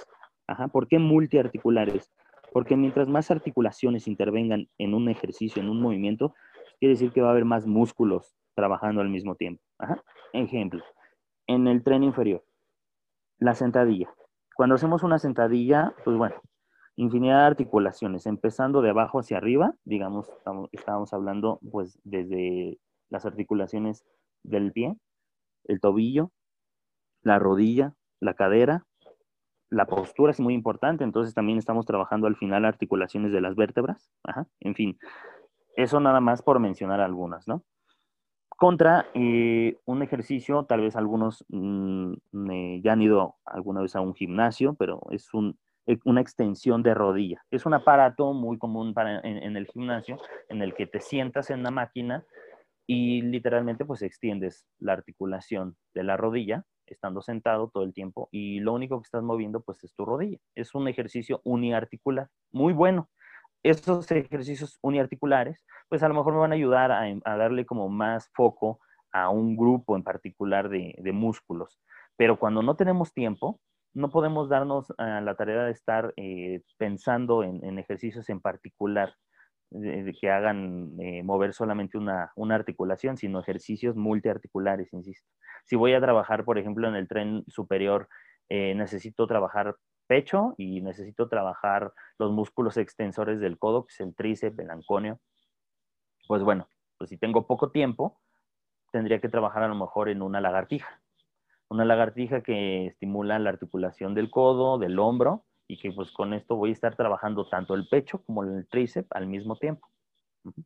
Ajá, 0.48 0.66
¿Por 0.66 0.88
qué 0.88 0.98
multiarticulares? 0.98 2.10
Porque 2.52 2.76
mientras 2.76 3.06
más 3.06 3.30
articulaciones 3.30 4.08
intervengan 4.08 4.66
en 4.76 4.92
un 4.92 5.08
ejercicio, 5.08 5.62
en 5.62 5.68
un 5.68 5.80
movimiento, 5.80 6.34
quiere 6.80 6.94
decir 6.94 7.12
que 7.12 7.22
va 7.22 7.28
a 7.28 7.30
haber 7.30 7.44
más 7.44 7.64
músculos 7.64 8.34
trabajando 8.56 9.02
al 9.02 9.08
mismo 9.08 9.36
tiempo. 9.36 9.62
Ajá. 9.78 10.02
Ejemplo, 10.32 10.82
en 11.46 11.68
el 11.68 11.84
tren 11.84 12.02
inferior, 12.02 12.44
la 13.38 13.54
sentadilla. 13.54 14.12
Cuando 14.56 14.74
hacemos 14.74 15.04
una 15.04 15.20
sentadilla, 15.20 15.94
pues 16.04 16.16
bueno, 16.16 16.34
infinidad 16.96 17.40
de 17.40 17.46
articulaciones, 17.46 18.26
empezando 18.26 18.82
de 18.82 18.90
abajo 18.90 19.20
hacia 19.20 19.36
arriba, 19.36 19.74
digamos, 19.84 20.30
estábamos 20.72 21.12
hablando 21.12 21.60
pues 21.70 21.98
desde 22.04 22.78
las 23.10 23.26
articulaciones 23.26 24.04
del 24.42 24.72
pie, 24.72 24.96
el 25.64 25.80
tobillo, 25.80 26.32
la 27.22 27.38
rodilla, 27.38 27.94
la 28.20 28.34
cadera, 28.34 28.86
la 29.68 29.86
postura 29.86 30.30
es 30.30 30.40
muy 30.40 30.54
importante, 30.54 31.04
entonces 31.04 31.34
también 31.34 31.58
estamos 31.58 31.86
trabajando 31.86 32.26
al 32.26 32.36
final 32.36 32.64
articulaciones 32.64 33.32
de 33.32 33.40
las 33.40 33.56
vértebras, 33.56 34.10
en 34.60 34.74
fin, 34.74 34.98
eso 35.76 36.00
nada 36.00 36.20
más 36.20 36.42
por 36.42 36.60
mencionar 36.60 37.00
algunas, 37.00 37.46
¿no? 37.46 37.62
Contra 38.48 39.06
eh, 39.12 39.76
un 39.84 40.02
ejercicio, 40.02 40.64
tal 40.64 40.80
vez 40.80 40.96
algunos 40.96 41.44
mm, 41.48 42.14
ya 42.82 42.92
han 42.92 43.02
ido 43.02 43.36
alguna 43.44 43.82
vez 43.82 43.94
a 43.96 44.00
un 44.00 44.14
gimnasio, 44.14 44.74
pero 44.74 45.02
es 45.10 45.34
un, 45.34 45.50
eh, 45.50 45.65
una 46.04 46.20
extensión 46.20 46.82
de 46.82 46.94
rodilla. 46.94 47.44
Es 47.50 47.66
un 47.66 47.74
aparato 47.74 48.32
muy 48.32 48.58
común 48.58 48.94
para, 48.94 49.20
en, 49.20 49.56
el 49.56 49.66
gimnasio 49.66 50.18
en 50.48 50.62
el 50.62 50.74
que 50.74 50.86
te 50.86 51.00
sientas 51.00 51.50
en 51.50 51.62
la 51.62 51.70
máquina 51.70 52.24
y 52.86 53.22
literalmente 53.22 53.84
pues 53.84 54.02
extiendes 54.02 54.66
la 54.78 54.92
articulación 54.92 55.76
de 55.94 56.04
la 56.04 56.16
rodilla 56.16 56.64
estando 56.86 57.20
sentado 57.20 57.68
todo 57.68 57.82
el 57.82 57.92
tiempo 57.92 58.28
y 58.30 58.60
lo 58.60 58.72
único 58.72 59.00
que 59.00 59.06
estás 59.06 59.22
moviendo 59.22 59.60
pues 59.60 59.82
es 59.84 59.94
tu 59.94 60.04
rodilla. 60.04 60.38
Es 60.54 60.74
un 60.74 60.88
ejercicio 60.88 61.40
uniarticular, 61.44 62.28
muy 62.52 62.72
bueno 62.72 63.08
esos 63.70 64.10
ejercicios 64.12 64.78
uniarticulares, 64.82 65.64
pues 65.88 66.02
a 66.02 66.08
lo 66.08 66.14
mejor 66.14 66.34
me 66.34 66.40
van 66.40 66.52
a 66.52 66.54
ayudar 66.54 66.92
a, 66.92 67.36
darle 67.36 67.66
como 67.66 67.88
más 67.88 68.30
foco 68.34 68.80
a 69.12 69.30
un 69.30 69.56
grupo 69.56 69.96
en 69.96 70.02
particular 70.02 70.68
de, 70.68 70.94
músculos. 71.12 71.80
Pero 72.16 72.38
cuando 72.38 72.62
no 72.62 72.76
tenemos 72.76 73.12
tiempo, 73.12 73.60
no 73.96 74.10
podemos 74.10 74.50
darnos 74.50 74.92
a 74.98 75.22
la 75.22 75.36
tarea 75.36 75.64
de 75.64 75.72
estar 75.72 76.12
eh, 76.18 76.60
pensando 76.76 77.42
en, 77.42 77.78
ejercicios 77.78 78.28
en 78.28 78.40
particular 78.40 79.14
que 80.20 80.30
hagan 80.30 80.92
eh, 81.00 81.22
mover 81.22 81.54
solamente 81.54 81.96
una, 81.96 82.30
articulación, 82.50 83.16
sino 83.16 83.40
ejercicios 83.40 83.96
multiarticulares, 83.96 84.92
insisto. 84.92 85.26
Si 85.64 85.76
voy 85.76 85.94
a 85.94 86.00
trabajar, 86.00 86.44
por 86.44 86.58
ejemplo, 86.58 86.86
en 86.86 86.94
el 86.94 87.08
tren 87.08 87.42
superior, 87.48 88.06
eh, 88.50 88.74
necesito 88.74 89.26
trabajar 89.26 89.76
pecho 90.06 90.54
y 90.58 90.82
necesito 90.82 91.28
trabajar 91.30 91.90
los 92.18 92.32
músculos 92.32 92.76
extensores 92.76 93.40
del 93.40 93.58
codo, 93.58 93.86
que 93.86 93.94
es 93.94 94.00
el 94.00 94.14
tríceps, 94.14 94.58
el 94.58 94.70
anconio. 94.70 95.20
Pues 96.28 96.42
bueno, 96.42 96.68
pues 96.98 97.08
si 97.08 97.16
tengo 97.16 97.46
poco 97.46 97.70
tiempo, 97.70 98.20
tendría 98.92 99.20
que 99.22 99.30
trabajar 99.30 99.62
a 99.62 99.68
lo 99.68 99.74
mejor 99.74 100.10
en 100.10 100.20
una 100.20 100.42
lagartija. 100.42 101.00
Una 101.68 101.84
lagartija 101.84 102.42
que 102.42 102.86
estimula 102.86 103.38
la 103.38 103.50
articulación 103.50 104.14
del 104.14 104.30
codo, 104.30 104.78
del 104.78 104.98
hombro, 104.98 105.44
y 105.68 105.78
que 105.78 105.90
pues 105.92 106.12
con 106.12 106.32
esto 106.32 106.56
voy 106.56 106.70
a 106.70 106.74
estar 106.74 106.94
trabajando 106.94 107.48
tanto 107.48 107.74
el 107.74 107.88
pecho 107.88 108.22
como 108.24 108.44
el 108.44 108.68
tríceps 108.68 109.08
al 109.10 109.26
mismo 109.26 109.56
tiempo. 109.56 109.88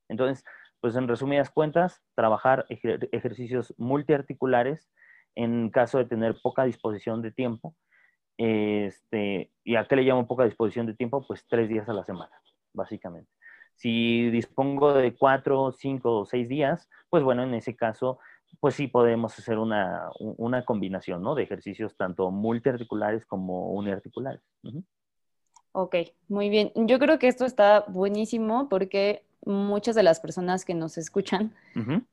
Entonces, 0.08 0.44
pues 0.80 0.94
en 0.96 1.08
resumidas 1.08 1.50
cuentas, 1.50 2.02
trabajar 2.14 2.66
ejercicios 2.68 3.74
multiarticulares 3.78 4.90
en 5.34 5.70
caso 5.70 5.98
de 5.98 6.04
tener 6.04 6.36
poca 6.42 6.64
disposición 6.64 7.22
de 7.22 7.32
tiempo 7.32 7.74
este, 8.40 9.52
¿Y 9.64 9.76
a 9.76 9.86
qué 9.86 9.96
le 9.96 10.02
llamo 10.02 10.26
poca 10.26 10.44
disposición 10.44 10.86
de 10.86 10.94
tiempo? 10.94 11.26
Pues 11.26 11.44
tres 11.46 11.68
días 11.68 11.86
a 11.90 11.92
la 11.92 12.04
semana, 12.04 12.32
básicamente. 12.72 13.30
Si 13.74 14.30
dispongo 14.30 14.94
de 14.94 15.14
cuatro, 15.14 15.72
cinco 15.72 16.20
o 16.20 16.24
seis 16.24 16.48
días, 16.48 16.88
pues 17.10 17.22
bueno, 17.22 17.42
en 17.42 17.52
ese 17.52 17.76
caso, 17.76 18.18
pues 18.58 18.74
sí 18.74 18.88
podemos 18.88 19.38
hacer 19.38 19.58
una, 19.58 20.10
una 20.18 20.64
combinación, 20.64 21.22
¿no? 21.22 21.34
De 21.34 21.42
ejercicios 21.42 21.96
tanto 21.96 22.30
multiarticulares 22.30 23.24
como 23.24 23.70
uniarticulares. 23.72 24.40
Ok, 25.72 25.96
muy 26.28 26.50
bien. 26.50 26.72
Yo 26.74 26.98
creo 26.98 27.18
que 27.18 27.28
esto 27.28 27.44
está 27.44 27.84
buenísimo 27.86 28.68
porque 28.68 29.24
muchas 29.44 29.94
de 29.94 30.02
las 30.02 30.20
personas 30.20 30.64
que 30.64 30.74
nos 30.74 30.98
escuchan, 30.98 31.54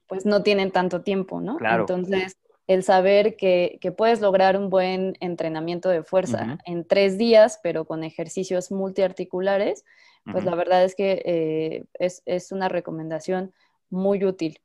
pues 0.07 0.25
no 0.25 0.43
tienen 0.43 0.71
tanto 0.71 1.01
tiempo, 1.01 1.41
¿no? 1.41 1.57
Claro. 1.57 1.81
Entonces, 1.81 2.37
el 2.67 2.83
saber 2.83 3.37
que, 3.37 3.79
puedes 3.97 4.21
lograr 4.21 4.57
un 4.57 4.69
buen 4.69 5.15
entrenamiento 5.21 5.89
de 5.89 6.03
fuerza 6.03 6.57
en 6.65 6.85
tres 6.85 7.17
días, 7.17 7.59
pero 7.63 7.85
con 7.85 8.03
ejercicios 8.03 8.71
multiarticulares, 8.71 9.85
pues 10.29 10.43
la 10.43 10.55
verdad 10.55 10.83
es 10.83 10.93
que 10.93 11.21
eh, 11.25 11.85
es, 11.93 12.51
una 12.51 12.67
recomendación 12.67 13.53
muy 13.89 14.25
útil. 14.25 14.59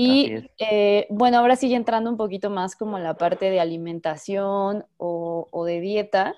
Y 0.00 0.50
eh, 0.58 1.06
bueno, 1.10 1.38
ahora 1.38 1.56
sigue 1.56 1.74
entrando 1.74 2.08
un 2.08 2.16
poquito 2.16 2.50
más 2.50 2.76
como 2.76 2.98
la 3.00 3.14
parte 3.14 3.50
de 3.50 3.58
alimentación 3.58 4.84
o, 4.96 5.64
de 5.66 5.80
dieta, 5.80 6.36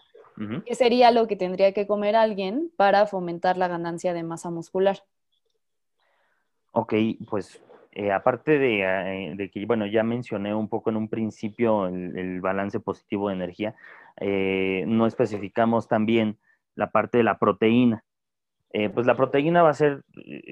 ¿qué 0.64 0.75
sería 0.75 1.11
lo 1.11 1.27
que 1.27 1.37
tendría 1.37 1.73
que 1.73 1.87
comer 1.87 2.16
alguien 2.16 2.70
para 2.77 3.07
fomentar 3.07 3.59
la 3.59 3.68
ganancia 3.68 4.14
de 4.14 4.23
masa 4.23 4.51
muscular? 4.51 5.03
Ok, 6.73 6.94
pues 7.29 7.62
eh, 7.92 8.12
aparte 8.12 8.57
eh, 8.57 9.35
de, 9.37 9.51
que, 9.51 9.66
bueno, 9.66 9.85
ya 9.85 10.03
mencioné 10.05 10.55
un 10.55 10.68
poco 10.68 10.88
en 10.88 10.96
un 10.96 11.09
principio 11.09 11.87
el, 11.87 12.40
balance 12.40 12.81
positivo 12.81 13.29
de 13.29 13.35
energía, 13.35 13.75
eh, 14.20 14.85
no 14.87 15.07
especificamos 15.07 15.87
también 15.87 16.38
la 16.77 16.90
parte 16.90 17.18
de 17.18 17.25
la 17.25 17.38
proteína. 17.38 18.05
pues 18.94 19.07
la 19.07 19.16
proteína 19.16 19.62
va 19.62 19.70
a 19.70 19.75
ser 19.75 20.05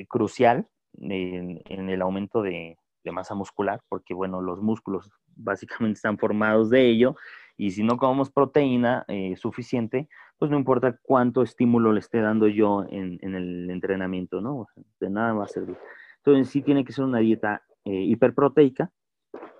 crucial 0.08 0.66
en, 1.00 1.88
el 1.88 2.02
aumento 2.02 2.42
de, 2.42 2.76
masa 3.12 3.34
muscular, 3.34 3.80
porque, 3.88 4.14
bueno, 4.14 4.40
los 4.40 4.60
músculos 4.60 5.10
básicamente 5.36 5.96
están 5.96 6.18
formados 6.18 6.70
de 6.70 6.88
ello, 6.88 7.16
y 7.56 7.72
si 7.72 7.82
no 7.82 7.96
comemos 7.96 8.30
proteína 8.30 9.04
suficiente, 9.34 10.08
pues 10.38 10.50
no 10.50 10.56
importa 10.56 10.96
cuánto 11.02 11.42
estímulo 11.42 11.92
le 11.92 12.00
esté 12.00 12.20
dando 12.20 12.46
yo 12.46 12.84
en, 12.88 13.18
el 13.20 13.68
entrenamiento, 13.70 14.40
¿no? 14.40 14.68
de 15.00 15.10
nada 15.10 15.32
va 15.32 15.44
a 15.44 15.48
servir. 15.48 15.76
Entonces 16.18 16.50
sí 16.52 16.62
tiene 16.62 16.84
que 16.84 16.92
ser 16.92 17.04
una 17.04 17.18
dieta 17.18 17.62
eh, 17.84 18.02
hiperproteica. 18.02 18.90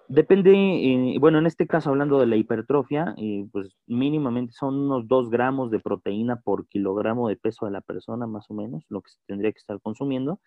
Depende, 0.06 0.52
eh, 0.52 1.18
bueno, 1.18 1.38
en 1.38 1.46
este 1.46 1.66
caso 1.66 1.90
hablando 1.90 2.18
de 2.18 2.26
la 2.26 2.36
hipertrofia, 2.36 3.14
eh, 3.18 3.46
pues 3.52 3.76
mínimamente 3.86 4.52
son 4.52 4.78
unos 4.78 5.06
2 5.06 5.28
gramos 5.28 5.70
de 5.70 5.80
proteína 5.80 6.36
por 6.36 6.66
kilogramo 6.68 7.28
de 7.28 7.36
peso 7.36 7.66
de 7.66 7.72
la 7.72 7.82
persona, 7.82 8.26
más 8.26 8.50
o 8.50 8.54
menos, 8.54 8.84
lo 8.88 9.02
que 9.02 9.10
se 9.10 9.18
tendría 9.26 9.52
que 9.52 9.58
estar 9.58 9.78
consumiendo. 9.80 10.40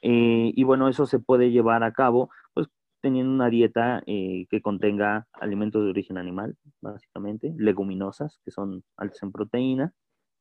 Y 0.00 0.64
bueno, 0.64 0.88
eso 0.88 1.06
se 1.06 1.18
puede 1.18 1.50
llevar 1.50 1.82
a 1.82 1.92
cabo, 1.92 2.30
pues 2.54 2.68
teniendo 3.00 3.32
una 3.32 3.50
dieta 3.50 4.02
que 4.06 4.60
contenga 4.62 5.26
alimentos 5.32 5.82
de 5.84 5.90
origen 5.90 6.18
animal, 6.18 6.56
básicamente, 6.80 7.54
leguminosas, 7.58 8.40
que 8.44 8.50
son 8.50 8.84
altas 8.96 9.22
en 9.22 9.32
proteína, 9.32 9.92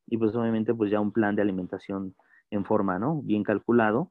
y 0.07 0.17
pues 0.17 0.35
obviamente 0.35 0.73
pues 0.73 0.91
ya 0.91 0.99
un 0.99 1.11
plan 1.11 1.35
de 1.35 1.41
alimentación 1.41 2.15
en 2.51 2.65
forma, 2.65 2.99
¿no? 2.99 3.21
Bien 3.23 3.43
calculado 3.43 4.09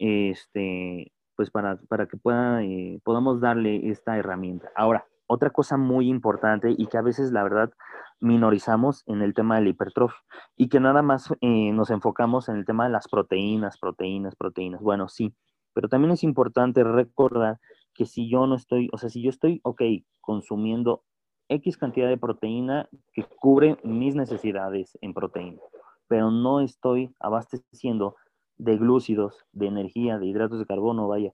este, 0.00 1.12
pues 1.36 1.50
para, 1.50 1.76
para 1.88 2.06
que 2.06 2.16
pueda, 2.16 2.64
eh, 2.64 3.00
podamos 3.04 3.40
darle 3.40 3.90
esta 3.90 4.16
herramienta. 4.16 4.70
Ahora, 4.74 5.06
otra 5.32 5.50
cosa 5.50 5.76
muy 5.76 6.08
importante 6.08 6.74
y 6.76 6.88
que 6.88 6.98
a 6.98 7.02
veces 7.02 7.30
la 7.30 7.44
verdad 7.44 7.70
minorizamos 8.18 9.04
en 9.06 9.22
el 9.22 9.32
tema 9.32 9.54
de 9.54 9.62
la 9.62 9.68
hipertrofia 9.68 10.18
y 10.56 10.68
que 10.68 10.80
nada 10.80 11.02
más 11.02 11.32
eh, 11.40 11.70
nos 11.72 11.90
enfocamos 11.90 12.48
en 12.48 12.56
el 12.56 12.64
tema 12.64 12.86
de 12.86 12.90
las 12.90 13.06
proteínas, 13.06 13.78
proteínas, 13.78 14.34
proteínas. 14.34 14.80
Bueno, 14.80 15.08
sí, 15.08 15.32
pero 15.72 15.88
también 15.88 16.10
es 16.10 16.24
importante 16.24 16.82
recordar 16.82 17.60
que 17.94 18.06
si 18.06 18.28
yo 18.28 18.48
no 18.48 18.56
estoy, 18.56 18.90
o 18.92 18.98
sea, 18.98 19.08
si 19.08 19.22
yo 19.22 19.30
estoy, 19.30 19.60
ok, 19.62 19.82
consumiendo 20.20 21.04
X 21.48 21.76
cantidad 21.76 22.08
de 22.08 22.18
proteína 22.18 22.88
que 23.12 23.22
cubre 23.22 23.78
mis 23.84 24.16
necesidades 24.16 24.98
en 25.00 25.14
proteína, 25.14 25.60
pero 26.08 26.32
no 26.32 26.60
estoy 26.60 27.14
abasteciendo 27.20 28.16
de 28.56 28.76
glúcidos, 28.76 29.46
de 29.52 29.68
energía, 29.68 30.18
de 30.18 30.26
hidratos 30.26 30.58
de 30.58 30.66
carbono, 30.66 31.06
vaya, 31.06 31.32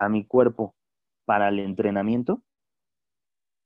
a 0.00 0.08
mi 0.08 0.26
cuerpo 0.26 0.74
para 1.24 1.48
el 1.48 1.60
entrenamiento, 1.60 2.42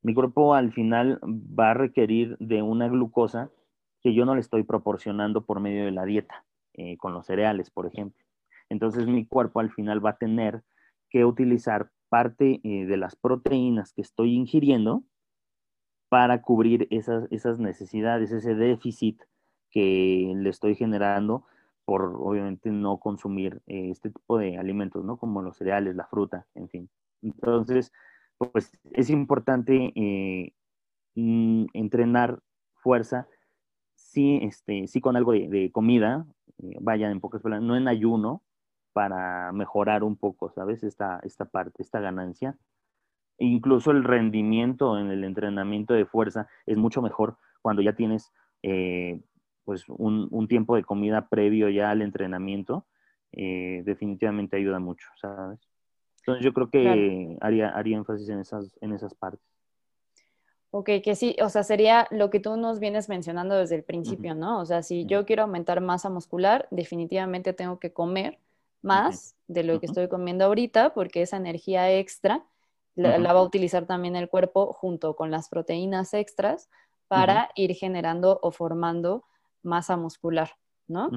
mi 0.03 0.15
cuerpo 0.15 0.55
al 0.55 0.73
final 0.73 1.21
va 1.23 1.71
a 1.71 1.75
requerir 1.75 2.37
de 2.39 2.63
una 2.63 2.89
glucosa 2.89 3.51
que 4.03 4.15
yo 4.15 4.25
no 4.25 4.35
le 4.35 4.41
estoy 4.41 4.63
proporcionando 4.63 5.45
por 5.45 5.61
medio 5.61 5.85
de 5.85 5.91
la 5.91 6.05
dieta, 6.05 6.45
eh, 6.75 6.97
con 6.97 7.13
los 7.13 7.27
cereales, 7.27 7.71
por 7.71 7.87
ejemplo. 7.87 8.25
Entonces 8.71 9.07
mi 9.07 9.27
cuerpo 9.27 9.61
al 9.61 9.71
final 9.71 10.05
va 10.05 10.11
a 10.11 10.17
tener 10.17 10.63
que 11.11 11.25
utilizar 11.25 11.91
parte 12.09 12.61
eh, 12.65 12.87
de 12.87 12.97
las 12.97 13.17
proteínas 13.17 13.93
que 13.93 14.03
estoy 14.03 14.35
ingiriendo 14.35 15.05
para 16.09 16.43
cubrir 16.43 16.89
esas, 16.91 17.59
necesidades, 17.59 18.33
ese 18.33 18.55
déficit 18.55 19.23
que 19.71 20.33
le 20.35 20.51
estoy 20.51 20.75
generando 20.75 21.45
por 21.85 22.17
obviamente 22.21 22.71
no 22.71 22.99
consumir 22.99 23.63
eh, 23.67 23.91
este 23.91 24.11
tipo 24.11 24.39
de 24.39 24.59
alimentos, 24.59 25.05
¿no? 25.05 25.17
Como 25.19 25.43
los 25.43 25.57
cereales, 25.57 25.95
la 25.95 26.07
fruta, 26.07 26.47
en 26.55 26.69
fin. 26.69 26.91
Entonces, 27.23 27.93
pues 28.49 28.73
es 28.93 29.11
importante 29.11 29.93
eh, 29.95 30.55
mm, 31.15 31.67
entrenar 31.75 32.41
fuerza, 32.75 33.29
sí, 33.95 34.41
este, 34.43 34.87
sí 34.87 35.01
con 35.01 35.17
algo 35.17 35.33
de, 35.33 35.71
comida, 35.73 36.27
eh, 36.59 36.77
vaya 36.81 37.11
en 37.11 37.21
pocas 37.21 37.43
palabras, 37.43 37.67
no 37.67 37.77
en 37.77 37.89
ayuno, 37.89 38.43
para 38.93 39.53
mejorar 39.53 40.03
un 40.03 40.17
poco, 40.17 40.51
¿sabes? 40.51 40.83
Esta, 40.83 41.21
esta 41.23 41.45
parte, 41.45 41.83
esta 41.83 42.01
ganancia. 42.01 42.57
Incluso 43.39 43.91
el 43.93 44.05
rendimiento 44.05 44.99
en 44.99 45.11
el 45.11 45.25
entrenamiento 45.25 45.95
de 45.95 46.07
fuerza 46.07 46.49
es 46.67 46.77
mucho 46.77 47.03
mejor 47.03 47.39
cuando 47.63 47.83
ya 47.83 47.95
tienes 47.95 48.33
eh, 48.63 49.21
pues 49.65 49.85
un, 49.89 50.49
tiempo 50.49 50.77
de 50.77 50.85
comida 50.85 51.29
previo 51.29 51.69
ya 51.69 51.91
al 51.91 52.03
entrenamiento. 52.03 52.87
Eh, 53.33 53.83
definitivamente 53.85 54.57
ayuda 54.57 54.81
mucho, 54.81 55.07
¿sabes? 55.21 55.61
Entonces 56.31 56.45
yo 56.45 56.53
creo 56.53 56.71
que 56.71 57.37
haría, 57.41 57.71
haría 57.71 57.97
énfasis 57.97 58.29
en 58.29 58.41
esas, 58.41 58.79
en 58.81 58.93
esas 58.93 59.15
partes. 59.15 59.45
Ok, 60.73 60.89
que 61.03 61.17
sí, 61.17 61.37
o 61.43 61.49
sea, 61.49 61.65
sería 61.65 62.07
lo 62.13 62.31
que 62.31 62.39
tú 62.39 62.57
nos 62.57 62.79
vienes 62.79 63.09
mencionando 63.09 63.57
desde 63.57 63.75
el 63.75 63.83
principio, 63.83 64.37
¿no? 64.37 64.61
O 64.61 64.67
sea, 64.67 64.85
si 64.85 65.05
yo 65.05 65.27
quiero 65.27 65.43
aumentar 65.43 65.81
masa 65.81 66.11
muscular, 66.11 66.69
definitivamente 66.71 67.53
tengo 67.53 67.81
que 67.81 67.93
comer 67.93 68.39
más 68.81 69.35
de 69.49 69.65
lo 69.65 69.81
que 69.81 69.87
estoy 69.87 70.09
comiendo 70.09 70.45
ahorita, 70.45 70.95
porque 70.95 71.23
esa 71.23 71.37
energía 71.37 71.93
extra 71.93 72.45
la, 72.95 73.19
va 73.19 73.41
a 73.41 73.43
utilizar 73.43 73.87
también 73.87 74.15
el 74.15 74.29
cuerpo 74.29 74.73
junto 74.73 75.17
con 75.17 75.33
las 75.33 75.49
proteínas 75.49 76.15
extras 76.15 76.71
para 77.09 77.51
ir 77.57 77.75
generando 77.75 78.39
o 78.41 78.53
formando 78.53 79.25
masa 79.65 79.97
muscular, 79.97 80.51
¿no? 80.87 81.11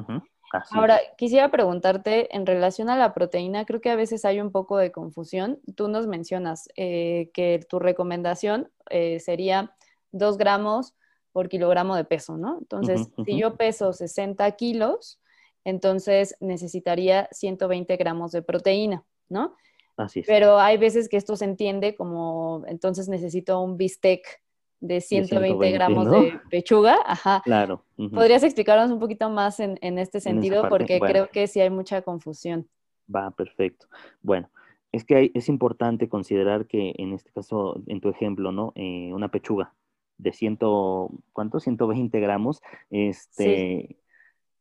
Ahora, 0.72 1.00
quisiera 1.18 1.50
preguntarte 1.50 2.36
en 2.36 2.46
relación 2.46 2.90
a 2.90 2.98
la 2.98 3.14
proteína, 3.14 3.66
creo 3.66 3.82
que 3.82 3.90
a 3.90 3.96
veces 3.96 4.24
hay 4.24 4.40
un 4.40 4.52
poco 4.52 4.78
de 4.78 4.92
confusión. 4.92 5.60
Tú 5.76 5.88
nos 5.88 6.06
mencionas 6.06 6.70
eh, 6.76 7.32
que 7.34 7.66
tu 7.68 7.80
recomendación 7.80 8.72
eh, 8.90 9.20
sería 9.20 9.76
2 10.12 10.38
gramos 10.38 10.94
por 11.32 11.50
kilogramo 11.50 11.96
de 11.96 12.06
peso, 12.06 12.38
¿no? 12.38 12.60
Entonces, 12.60 13.10
si 13.26 13.38
yo 13.38 13.56
peso 13.56 13.92
60 13.92 14.50
kilos, 14.52 15.20
entonces 15.64 16.36
necesitaría 16.40 17.28
120 17.32 17.98
gramos 17.98 18.32
de 18.32 18.44
proteína, 18.44 19.04
¿no? 19.30 19.56
Así 19.98 20.20
es. 20.20 20.28
Pero 20.28 20.60
hay 20.60 20.78
veces 20.78 21.10
que 21.10 21.18
esto 21.18 21.36
se 21.36 21.46
entiende 21.46 21.96
como, 21.96 22.64
entonces 22.68 23.10
necesito 23.10 23.60
un 23.62 23.78
bistec 23.78 24.44
de 24.84 25.00
120, 25.00 25.72
gramos 25.72 26.12
de 26.12 26.40
pechuga. 26.50 26.98
Ajá. 27.06 27.42
Claro. 27.46 27.86
¿Podrías 27.96 28.44
explicarnos 28.44 28.92
un 28.92 29.00
poquito 29.00 29.30
más 29.30 29.60
en, 29.62 29.78
este 29.98 30.20
sentido? 30.20 30.68
Porque 30.68 31.00
creo 31.00 31.30
que 31.30 31.48
sí 31.48 31.62
hay 31.62 31.70
mucha 31.70 32.02
confusión. 32.02 32.68
Va, 33.14 33.32
perfecto. 33.32 33.88
Bueno, 34.22 34.50
es 34.92 35.06
que 35.06 35.32
es 35.34 35.48
importante 35.48 36.10
considerar 36.10 36.68
que 36.68 36.94
en 36.98 37.14
este 37.14 37.32
caso, 37.32 37.82
en 37.88 38.02
tu 38.02 38.10
ejemplo, 38.10 38.52
¿no? 38.52 38.74
Eh, 38.76 39.12
una 39.14 39.30
pechuga 39.30 39.74
de 40.18 40.34
ciento, 40.34 41.10
¿cuánto? 41.32 41.62
120 41.62 42.20
gramos, 42.20 42.62
este, 42.90 43.98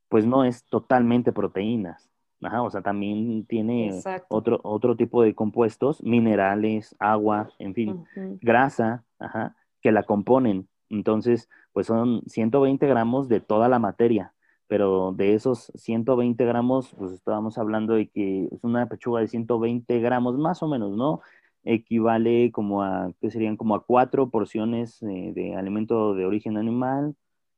pues 0.09 0.25
no 0.25 0.45
es 0.45 0.65
totalmente 0.65 1.33
proteínas. 1.33 2.09
Ajá, 2.41 2.63
o 2.63 2.71
sea, 2.71 2.83
también 2.83 3.45
tiene 3.47 4.01
otro, 4.29 4.61
otro 4.65 4.97
tipo 4.97 5.23
de 5.23 5.35
compuestos, 5.35 6.03
minerales, 6.03 6.95
agua, 6.99 7.51
en 7.61 7.73
fin, 7.73 8.05
grasa, 8.41 9.05
ajá, 9.21 9.55
que 9.83 9.93
la 9.93 10.05
componen. 10.05 10.69
Entonces, 10.89 11.49
pues 11.73 11.87
son 11.87 12.23
120 12.27 12.87
gramos 12.87 13.29
de 13.29 13.41
toda 13.41 13.69
la 13.69 13.79
materia, 13.79 14.35
pero 14.69 15.13
de 15.13 15.35
esos 15.35 15.73
120 15.75 16.45
gramos, 16.45 16.95
pues 16.97 17.13
estábamos 17.13 17.59
hablando 17.59 17.95
de 17.95 18.09
que 18.09 18.49
es 18.53 18.65
una 18.65 18.89
pechuga 18.89 19.21
de 19.21 19.29
120 19.29 20.01
gramos 20.01 20.39
más 20.39 20.63
o 20.63 20.69
menos, 20.69 20.97
¿no? 20.97 21.21
Equivale 21.65 22.51
como 22.53 22.83
a, 22.83 23.13
¿qué 23.21 23.31
serían? 23.31 23.57
Como 23.57 23.75
a 23.75 23.85
cuatro 23.85 24.31
porciones 24.31 25.03
eh, 25.03 25.33
de 25.35 25.57
alimento 25.57 26.15
de 26.15 26.27
origen 26.27 26.57
animal 26.57 27.15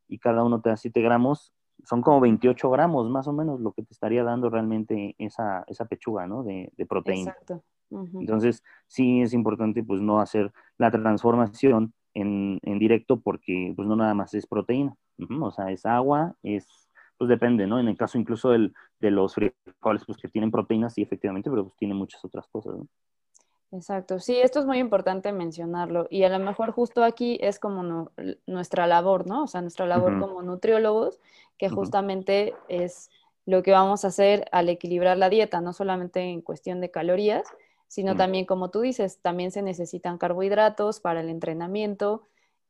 y 0.09 0.19
cada 0.19 0.45
uno 0.45 0.61
te 0.61 0.71
da 0.71 0.77
7 0.77 1.01
gramos. 1.03 1.53
Son 1.85 2.03
como 2.03 2.21
28 2.21 2.71
gramos 2.71 3.11
más 3.11 3.27
o 3.27 3.33
menos 3.33 3.61
lo 3.61 3.73
que 3.73 3.83
te 3.83 3.93
estaría 3.93 4.23
dando 4.23 4.49
realmente 4.49 5.15
esa, 5.19 5.65
esa 5.67 5.87
pechuga, 5.87 6.27
¿no? 6.27 6.43
De, 6.45 6.73
de 6.77 6.87
proteína. 6.87 7.33
Exacto. 7.33 7.63
Entonces, 7.91 8.63
sí 8.87 9.23
es 9.23 9.33
importante 9.35 9.85
pues 9.85 10.01
no 10.01 10.21
hacer 10.21 10.53
la 10.79 10.91
transformación 10.91 11.93
en, 12.15 12.61
directo 12.79 13.21
porque 13.21 13.73
pues 13.77 13.87
no 13.87 13.97
nada 13.97 14.15
más 14.15 14.35
es 14.35 14.47
proteína, 14.47 14.97
o 15.41 15.51
sea, 15.51 15.71
es 15.71 15.85
agua, 15.85 16.35
es, 16.43 16.89
pues 17.19 17.29
depende, 17.29 17.67
¿no? 17.67 17.79
En 17.79 17.89
el 17.89 17.97
caso 17.97 18.19
incluso 18.19 18.51
del, 18.51 18.73
de 19.01 19.11
los 19.11 19.35
frijoles, 19.35 20.05
pues 20.07 20.19
que 20.19 20.29
tienen 20.29 20.51
proteínas, 20.51 20.95
sí, 20.95 21.03
efectivamente, 21.03 21.51
pero 21.51 21.65
pues 21.65 21.77
tienen 21.77 21.97
muchas 21.97 22.25
otras 22.25 22.47
cosas, 22.49 22.77
¿no? 22.77 22.87
Exacto, 23.73 24.21
sí, 24.21 24.37
esto 24.37 24.61
es 24.61 24.67
muy 24.67 24.79
importante 24.79 25.33
mencionarlo 25.33 26.07
y 26.09 26.23
a 26.23 26.29
lo 26.29 26.39
mejor 26.39 26.71
justo 26.71 27.03
aquí 27.03 27.39
es 27.41 27.59
como 27.59 28.09
nuestra 28.47 28.87
labor, 28.87 29.27
¿no? 29.27 29.45
O 29.45 29.47
sea, 29.49 29.63
nuestra 29.63 29.85
labor 29.85 30.21
como 30.21 30.43
nutriólogos, 30.43 31.19
que 31.59 31.69
justamente 31.69 32.55
es 32.69 33.11
lo 33.47 33.65
que 33.65 33.73
vamos 33.73 34.05
a 34.05 34.09
hacer 34.09 34.45
al 34.53 34.69
equilibrar 34.69 35.19
la 35.19 35.29
dieta, 35.29 35.61
no 35.61 35.73
solamente 35.73 36.21
en 36.21 36.41
cuestión 36.41 36.81
de 36.81 36.93
calorías, 36.93 37.49
sino 37.95 38.17
también, 38.17 38.45
como 38.45 38.73
tú 38.73 38.81
dices, 38.81 39.21
también 39.23 39.53
se 39.53 39.63
necesitan 39.63 40.19
carbohidratos 40.19 40.99
para 40.99 41.21
el 41.21 41.29
entrenamiento, 41.29 42.23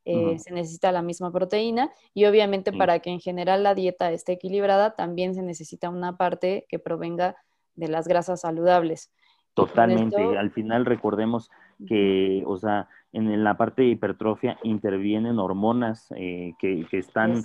eh, 0.05 0.39
se 0.39 0.53
necesita 0.53 0.93
la 0.93 1.01
misma 1.01 1.33
proteína 1.33 1.91
y 2.13 2.27
obviamente 2.27 2.75
para 2.75 2.99
que 2.99 3.09
en 3.09 3.21
general 3.21 3.63
la 3.63 3.75
dieta 3.75 4.13
esté 4.13 4.33
equilibrada, 4.33 4.97
también 4.97 5.35
se 5.35 5.41
necesita 5.41 5.89
una 5.89 6.19
parte 6.19 6.67
que 6.69 6.79
provenga 6.79 7.37
de 7.75 7.89
las 7.89 8.07
grasas 8.07 8.43
saludables. 8.43 9.15
Totalmente, 9.55 10.37
al 10.37 10.51
final 10.51 10.85
recordemos 10.85 11.51
que, 11.89 12.43
o 12.47 12.59
sea, 12.59 12.91
en 13.15 13.45
la 13.45 13.57
parte 13.57 13.81
de 13.81 13.89
hipertrofia 13.89 14.59
intervienen 14.63 15.39
hormonas 15.39 16.13
eh, 16.17 16.53
que, 16.59 16.87
están 16.93 17.43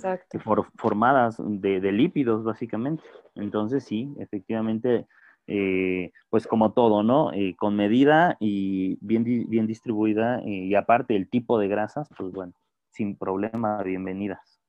formadas 0.76 1.36
de, 1.38 1.80
de 1.80 1.92
lípidos, 1.92 2.44
básicamente. 2.44 3.02
Entonces, 3.36 3.84
sí, 3.84 4.12
efectivamente, 4.18 5.06
eh, 5.46 6.12
pues 6.28 6.46
como 6.46 6.72
todo, 6.72 7.02
¿no? 7.02 7.32
Eh, 7.32 7.56
con 7.56 7.74
medida 7.76 8.36
y 8.40 8.98
bien, 9.00 9.24
bien 9.24 9.66
distribuida 9.66 10.38
eh, 10.40 10.48
y 10.48 10.74
aparte 10.74 11.16
el 11.16 11.28
tipo 11.28 11.58
de 11.58 11.68
grasas, 11.68 12.08
pues 12.16 12.32
bueno, 12.32 12.52
sin 12.90 13.16
problema, 13.16 13.82
bienvenidas. 13.82 14.60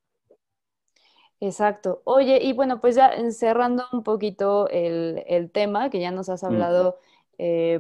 Exacto. 1.40 2.02
Oye, 2.04 2.40
y 2.42 2.54
bueno, 2.54 2.82
pues 2.82 2.96
ya 2.96 3.12
cerrando 3.32 3.86
un 3.92 4.04
poquito 4.04 4.68
el, 4.70 5.50
tema, 5.52 5.90
que 5.90 6.00
ya 6.00 6.12
nos 6.12 6.30
has 6.30 6.44
hablado, 6.44 7.00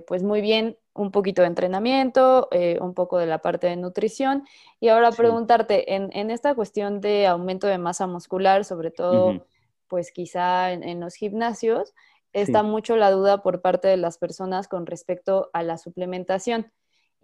pues 0.07 0.23
muy 0.23 0.41
bien, 0.41 0.77
un 0.93 1.11
poquito 1.11 1.43
de 1.43 1.47
entrenamiento, 1.47 2.49
un 2.79 2.95
poco 2.95 3.19
de 3.19 3.27
la 3.27 3.37
parte 3.37 3.67
de 3.67 3.75
nutrición, 3.75 4.47
y 4.79 4.87
ahora 4.87 5.11
preguntarte, 5.11 5.93
en, 5.93 6.31
esta 6.31 6.55
cuestión 6.55 7.01
de 7.01 7.27
aumento 7.27 7.67
de 7.67 7.77
masa 7.77 8.07
muscular, 8.07 8.65
sobre 8.65 8.89
todo, 8.89 9.45
pues 9.91 10.13
quizá 10.13 10.71
en, 10.71 11.01
los 11.01 11.15
gimnasios, 11.15 11.93
está 12.33 12.63
mucho 12.63 12.95
la 12.95 13.11
duda 13.11 13.41
por 13.43 13.61
parte 13.61 13.87
de 13.87 13.97
las 13.97 14.17
personas 14.17 14.67
con 14.67 14.85
respecto 14.85 15.49
a 15.53 15.63
la 15.63 15.77
suplementación. 15.77 16.71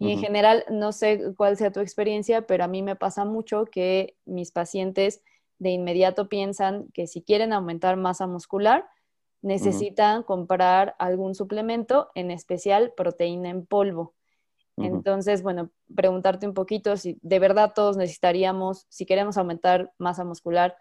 Y 0.00 0.12
en 0.12 0.20
general, 0.20 0.64
no 0.70 0.92
sé 0.92 1.34
cuál 1.36 1.56
sea 1.56 1.72
tu 1.72 1.80
experiencia, 1.80 2.46
pero 2.46 2.62
a 2.62 2.68
mí 2.68 2.82
me 2.82 2.94
pasa 2.94 3.24
mucho 3.24 3.64
que 3.64 4.16
mis 4.26 4.52
pacientes 4.52 5.22
de 5.58 5.70
inmediato 5.70 6.28
piensan 6.28 6.86
que 6.94 7.08
si 7.08 7.22
quieren 7.22 7.52
aumentar 7.52 7.96
masa 7.96 8.28
muscular, 8.28 8.86
necesitan 9.42 10.22
comprar 10.22 10.94
algún 11.00 11.34
suplemento, 11.34 12.10
en 12.14 12.30
especial 12.30 12.92
proteína 12.96 13.50
en 13.50 13.66
polvo. 13.66 14.14
Entonces, 14.76 15.42
bueno, 15.42 15.70
preguntarte 15.94 16.46
un 16.46 16.54
poquito 16.54 16.96
si 16.96 17.18
de 17.22 17.40
verdad 17.40 17.72
todos 17.74 17.96
necesitaríamos, 17.96 18.86
si 18.88 19.06
queremos 19.06 19.36
aumentar 19.36 19.92
masa 19.98 20.22
muscular, 20.24 20.76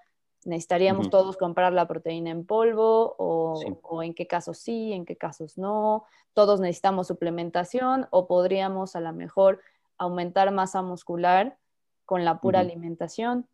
¿Necesitaríamos 0.47 1.09
todos 1.09 1.35
comprar 1.35 1.73
la 1.73 1.89
proteína 1.89 2.29
en 2.29 2.45
polvo 2.45 3.15
o, 3.17 4.01
en 4.01 4.13
qué 4.13 4.27
casos 4.27 4.57
sí, 4.57 4.93
en 4.93 5.05
qué 5.05 5.17
casos 5.17 5.57
no? 5.57 6.05
¿Todos 6.33 6.61
necesitamos 6.61 7.07
suplementación 7.07 8.07
o 8.11 8.27
podríamos 8.27 8.95
a 8.95 9.01
lo 9.01 9.11
mejor 9.11 9.59
aumentar 9.97 10.53
masa 10.53 10.81
muscular 10.81 11.57
con 12.05 12.23
la 12.23 12.39
pura 12.39 12.61
alimentación? 12.61 13.45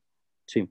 Sí. 0.45 0.69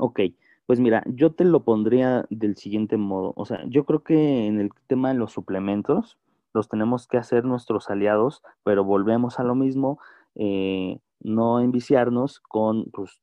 Ok, 0.00 0.18
pues 0.66 0.80
mira, 0.80 1.04
yo 1.06 1.32
te 1.32 1.44
lo 1.44 1.62
pondría 1.62 2.26
del 2.28 2.56
siguiente 2.56 2.96
modo. 2.96 3.34
O 3.36 3.44
sea, 3.44 3.62
yo 3.68 3.84
creo 3.84 4.02
que 4.02 4.46
en 4.48 4.58
el 4.58 4.70
tema 4.88 5.10
de 5.10 5.14
los 5.14 5.30
suplementos 5.30 6.18
los 6.54 6.68
tenemos 6.68 7.06
que 7.06 7.18
hacer 7.18 7.44
nuestros 7.44 7.88
aliados, 7.88 8.42
pero 8.64 8.82
volvemos 8.82 9.38
a 9.38 9.44
lo 9.44 9.54
mismo. 9.54 10.00
Eh, 10.34 10.98
no 11.20 11.60
enviciarnos 11.60 12.40
con 12.40 12.86
pues, 12.90 13.20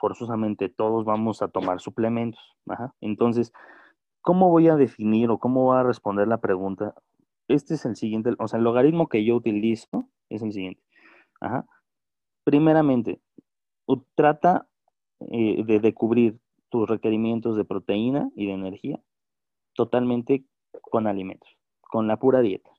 forzosamente 0.00 0.68
todos 0.70 1.04
vamos 1.04 1.42
a 1.42 1.48
tomar 1.48 1.80
suplementos. 1.80 2.40
Entonces, 3.00 3.52
¿cómo 4.22 4.48
voy 4.48 4.68
a 4.68 4.76
definir 4.76 5.30
o 5.30 5.38
cómo 5.38 5.64
voy 5.64 5.76
a 5.76 5.82
responder 5.82 6.26
la 6.26 6.40
pregunta? 6.40 6.94
Este 7.48 7.74
es 7.74 7.84
el 7.84 7.96
siguiente, 7.96 8.34
o 8.38 8.48
sea, 8.48 8.58
el 8.58 8.64
logaritmo 8.64 9.08
que 9.08 9.24
yo 9.24 9.36
utilizo 9.36 10.08
es 10.30 10.42
el 10.42 10.52
siguiente. 10.52 10.82
Primeramente, 12.44 13.20
trata 14.14 14.68
eh, 15.30 15.62
de, 15.64 15.94
cubrir 15.94 16.38
tus 16.70 16.88
requerimientos 16.88 17.56
de 17.56 17.64
proteína 17.64 18.30
y 18.34 18.46
de 18.46 18.52
energía 18.52 19.00
totalmente 19.74 20.44
con 20.80 21.06
alimentos, 21.06 21.48
con 21.80 22.06
la 22.06 22.18
pura 22.18 22.40
dieta. 22.40 22.70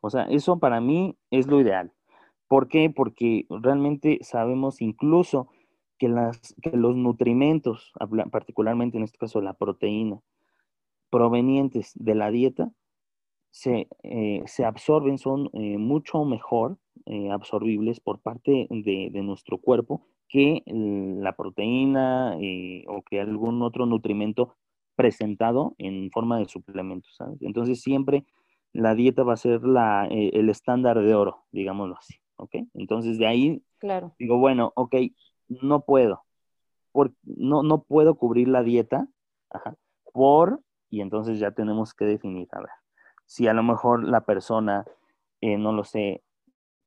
O 0.00 0.10
sea, 0.10 0.24
eso 0.24 0.58
para 0.58 0.80
mí 0.80 1.16
es 1.30 1.46
lo 1.46 1.60
ideal. 1.60 1.92
¿Por 2.48 2.68
qué? 2.68 2.90
Porque 2.90 3.46
realmente 3.48 4.18
sabemos 4.22 4.82
incluso 4.82 5.48
que, 5.98 6.08
las, 6.08 6.54
que 6.62 6.76
los 6.76 6.96
nutrimentos, 6.96 7.92
particularmente 8.30 8.96
en 8.96 9.04
este 9.04 9.18
caso 9.18 9.40
la 9.40 9.54
proteína, 9.54 10.20
provenientes 11.10 11.92
de 11.94 12.14
la 12.14 12.30
dieta, 12.30 12.72
se, 13.54 13.86
eh, 14.02 14.42
se 14.46 14.64
absorben, 14.64 15.16
son 15.16 15.48
eh, 15.52 15.78
mucho 15.78 16.24
mejor 16.24 16.76
eh, 17.06 17.30
absorbibles 17.30 18.00
por 18.00 18.18
parte 18.18 18.66
de, 18.68 19.10
de, 19.12 19.22
nuestro 19.22 19.58
cuerpo 19.58 20.02
que 20.28 20.64
la 20.66 21.36
proteína 21.36 22.36
o 22.88 23.02
que 23.02 23.20
algún 23.20 23.62
otro 23.62 23.86
nutrimento 23.86 24.56
presentado 24.96 25.76
en 25.78 26.10
forma 26.10 26.40
de 26.40 26.46
suplementos. 26.46 27.14
¿sabes? 27.14 27.40
Entonces 27.42 27.80
siempre 27.80 28.24
la 28.72 28.96
dieta 28.96 29.22
va 29.22 29.34
a 29.34 29.36
ser 29.36 29.62
la, 29.62 30.08
el 30.10 30.50
estándar 30.50 31.00
de 31.00 31.14
oro, 31.14 31.44
digámoslo 31.52 31.96
así. 31.96 32.14
¿ok? 32.36 32.56
Entonces 32.74 33.18
de 33.18 33.26
ahí 33.28 33.62
claro. 33.78 34.16
digo, 34.18 34.38
bueno, 34.38 34.72
ok, 34.74 34.96
no 35.48 35.80
puedo, 35.80 36.24
por, 36.92 37.12
no, 37.22 37.62
no 37.62 37.82
puedo 37.82 38.16
cubrir 38.16 38.48
la 38.48 38.62
dieta 38.62 39.08
por, 40.12 40.60
y 40.90 41.00
entonces 41.00 41.38
ya 41.38 41.50
tenemos 41.50 41.94
que 41.94 42.04
definir, 42.04 42.48
a 42.52 42.60
ver, 42.60 42.70
si 43.26 43.48
a 43.48 43.52
lo 43.52 43.62
mejor 43.62 44.04
la 44.04 44.22
persona, 44.22 44.84
eh, 45.40 45.58
no 45.58 45.72
lo 45.72 45.84
sé, 45.84 46.22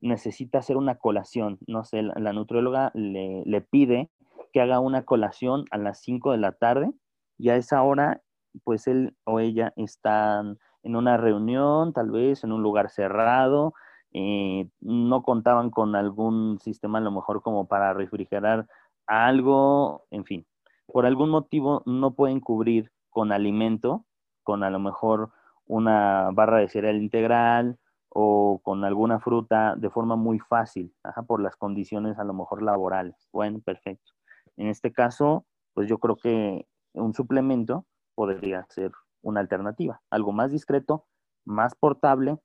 necesita 0.01 0.59
hacer 0.59 0.77
una 0.77 0.95
colación, 0.95 1.57
no 1.67 1.83
sé, 1.83 2.03
la, 2.03 2.13
la 2.17 2.33
nutrióloga 2.33 2.91
le, 2.93 3.43
le, 3.45 3.61
pide 3.61 4.09
que 4.53 4.61
haga 4.61 4.79
una 4.79 5.03
colación 5.03 5.65
a 5.71 5.77
las 5.77 5.99
5 6.01 6.31
de 6.31 6.37
la 6.37 6.51
tarde 6.51 6.91
y 7.37 7.49
a 7.49 7.55
esa 7.55 7.81
hora, 7.83 8.21
pues 8.63 8.87
él 8.87 9.15
o 9.25 9.39
ella 9.39 9.73
están 9.75 10.57
en 10.83 10.95
una 10.95 11.17
reunión, 11.17 11.93
tal 11.93 12.11
vez 12.11 12.43
en 12.43 12.51
un 12.51 12.61
lugar 12.61 12.89
cerrado, 12.89 13.73
eh, 14.13 14.69
no 14.79 15.23
contaban 15.23 15.69
con 15.69 15.95
algún 15.95 16.59
sistema 16.59 16.99
a 16.99 17.01
lo 17.01 17.11
mejor 17.11 17.41
como 17.41 17.67
para 17.67 17.93
refrigerar 17.93 18.67
algo, 19.05 20.05
en 20.11 20.25
fin, 20.25 20.45
por 20.85 21.05
algún 21.05 21.29
motivo 21.29 21.83
no 21.85 22.13
pueden 22.13 22.39
cubrir 22.39 22.91
con 23.09 23.31
alimento, 23.31 24.05
con 24.43 24.63
a 24.63 24.69
lo 24.69 24.79
mejor 24.79 25.31
una 25.65 26.29
barra 26.31 26.59
de 26.59 26.69
cereal 26.69 27.01
integral 27.01 27.77
o 28.09 28.61
con 28.63 28.85
alguna 28.85 29.19
fruta 29.19 29.75
de 29.75 29.89
forma 29.89 30.15
muy 30.15 30.39
fácil, 30.39 30.93
por 31.27 31.41
las 31.41 31.55
condiciones 31.55 32.17
a 32.17 32.23
lo 32.23 32.33
mejor 32.33 32.63
laborales. 32.63 33.27
Bueno, 33.33 33.59
perfecto. 33.59 34.13
En 34.55 34.67
este 34.67 34.91
caso, 34.91 35.45
pues 35.73 35.87
yo 35.87 35.99
creo 35.99 36.15
que 36.15 36.65
un 36.93 37.13
suplemento 37.13 37.85
podría 38.15 38.65
ser 38.69 38.91
una 39.21 39.41
alternativa, 39.41 40.01
algo 40.09 40.31
más 40.31 40.51
discreto, 40.51 41.05
más 41.45 41.75
portable, 41.75 42.37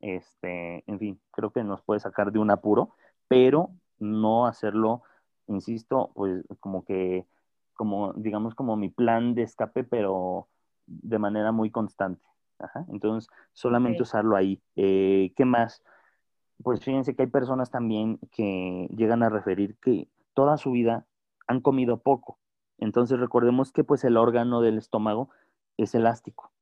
este, 0.00 0.84
en 0.86 0.98
fin, 0.98 1.20
creo 1.30 1.50
que 1.50 1.62
nos 1.64 1.82
puede 1.82 2.00
sacar 2.00 2.32
de 2.32 2.38
un 2.38 2.50
apuro, 2.50 2.90
pero 3.28 3.70
no 3.98 4.46
hacerlo, 4.46 5.02
insisto, 5.46 6.10
pues 6.14 6.44
como 6.60 6.84
que, 6.84 7.26
como 7.74 8.12
digamos 8.14 8.54
como 8.54 8.76
mi 8.76 8.88
plan 8.88 9.34
de 9.34 9.42
escape, 9.42 9.84
pero 9.84 10.48
de 10.86 11.18
manera 11.18 11.52
muy 11.52 11.70
constante. 11.70 12.24
Entonces, 12.88 13.30
solamente 13.52 14.02
usarlo 14.02 14.36
ahí. 14.36 14.60
Eh, 14.76 15.32
¿Qué 15.36 15.44
más? 15.44 15.82
Pues 16.62 16.84
fíjense 16.84 17.14
que 17.14 17.22
hay 17.22 17.28
personas 17.28 17.70
también 17.70 18.18
que 18.32 18.86
llegan 18.94 19.22
a 19.22 19.30
referir 19.30 19.76
que 19.78 20.08
toda 20.34 20.58
su 20.58 20.72
vida 20.72 21.06
han 21.46 21.60
comido 21.60 21.98
poco. 21.98 22.38
Entonces, 22.78 23.18
recordemos 23.18 23.72
que 23.72 23.84
pues 23.84 24.04
el 24.04 24.16
órgano 24.16 24.60
del 24.60 24.78
estómago 24.78 25.30
es 25.78 25.94
elástico. 25.94 26.52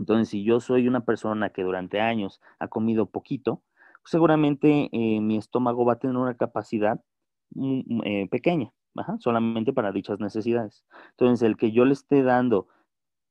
Entonces, 0.00 0.30
si 0.30 0.42
yo 0.42 0.60
soy 0.60 0.88
una 0.88 1.04
persona 1.04 1.50
que 1.50 1.62
durante 1.62 2.00
años 2.00 2.40
ha 2.58 2.68
comido 2.68 3.06
poquito, 3.06 3.62
seguramente 4.04 4.88
eh, 4.92 5.20
mi 5.20 5.36
estómago 5.36 5.84
va 5.84 5.94
a 5.94 5.98
tener 5.98 6.16
una 6.16 6.36
capacidad 6.36 7.00
eh, 7.54 8.28
pequeña, 8.30 8.72
solamente 9.18 9.74
para 9.74 9.92
dichas 9.92 10.18
necesidades. 10.18 10.84
Entonces, 11.10 11.46
el 11.46 11.56
que 11.58 11.70
yo 11.70 11.84
le 11.84 11.92
esté 11.92 12.22
dando 12.22 12.68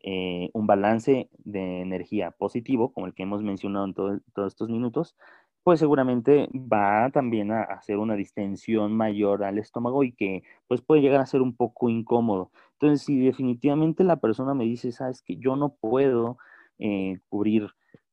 eh, 0.01 0.51
un 0.53 0.67
balance 0.67 1.29
de 1.39 1.81
energía 1.81 2.31
positivo, 2.31 2.93
como 2.93 3.07
el 3.07 3.15
que 3.15 3.23
hemos 3.23 3.41
mencionado 3.41 3.85
en 3.85 3.93
todos 3.95 4.21
estos 4.47 4.69
minutos, 4.69 5.15
pues 5.63 5.79
seguramente 5.79 6.49
va 6.53 7.09
también 7.11 7.51
a 7.51 7.63
hacer 7.63 7.97
una 7.97 8.15
distensión 8.15 8.95
mayor 8.95 9.43
al 9.43 9.57
estómago 9.57 10.03
y 10.03 10.13
que 10.13 10.43
pues 10.67 10.81
puede 10.81 11.01
llegar 11.01 11.19
a 11.21 11.25
ser 11.25 11.41
un 11.41 11.55
poco 11.55 11.89
incómodo. 11.89 12.51
Entonces, 12.73 13.05
si 13.05 13.19
definitivamente 13.19 14.03
la 14.03 14.17
persona 14.17 14.53
me 14.53 14.65
dice, 14.65 14.91
sabes 14.91 15.21
que 15.21 15.37
yo 15.37 15.55
no 15.55 15.75
puedo 15.75 16.37
eh, 16.79 17.19
cubrir, 17.29 17.69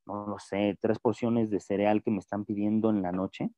no 0.07 0.27
lo 0.27 0.39
sé, 0.39 0.79
tres 0.81 0.99
porciones 0.99 1.51
de 1.51 1.61
cereal 1.61 2.03
que 2.03 2.11
me 2.11 2.19
están 2.19 2.45
pidiendo 2.45 2.91
en 2.91 3.03
la 3.03 3.13
noche, 3.13 3.51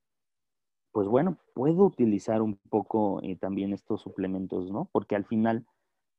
pues 0.93 1.09
bueno, 1.09 1.39
puedo 1.55 1.85
utilizar 1.85 2.43
un 2.43 2.59
poco 2.71 3.21
eh, 3.23 3.37
también 3.37 3.73
estos 3.73 4.01
suplementos, 4.03 4.71
¿no? 4.71 4.89
Porque 4.93 5.17
al 5.17 5.25
final 5.25 5.67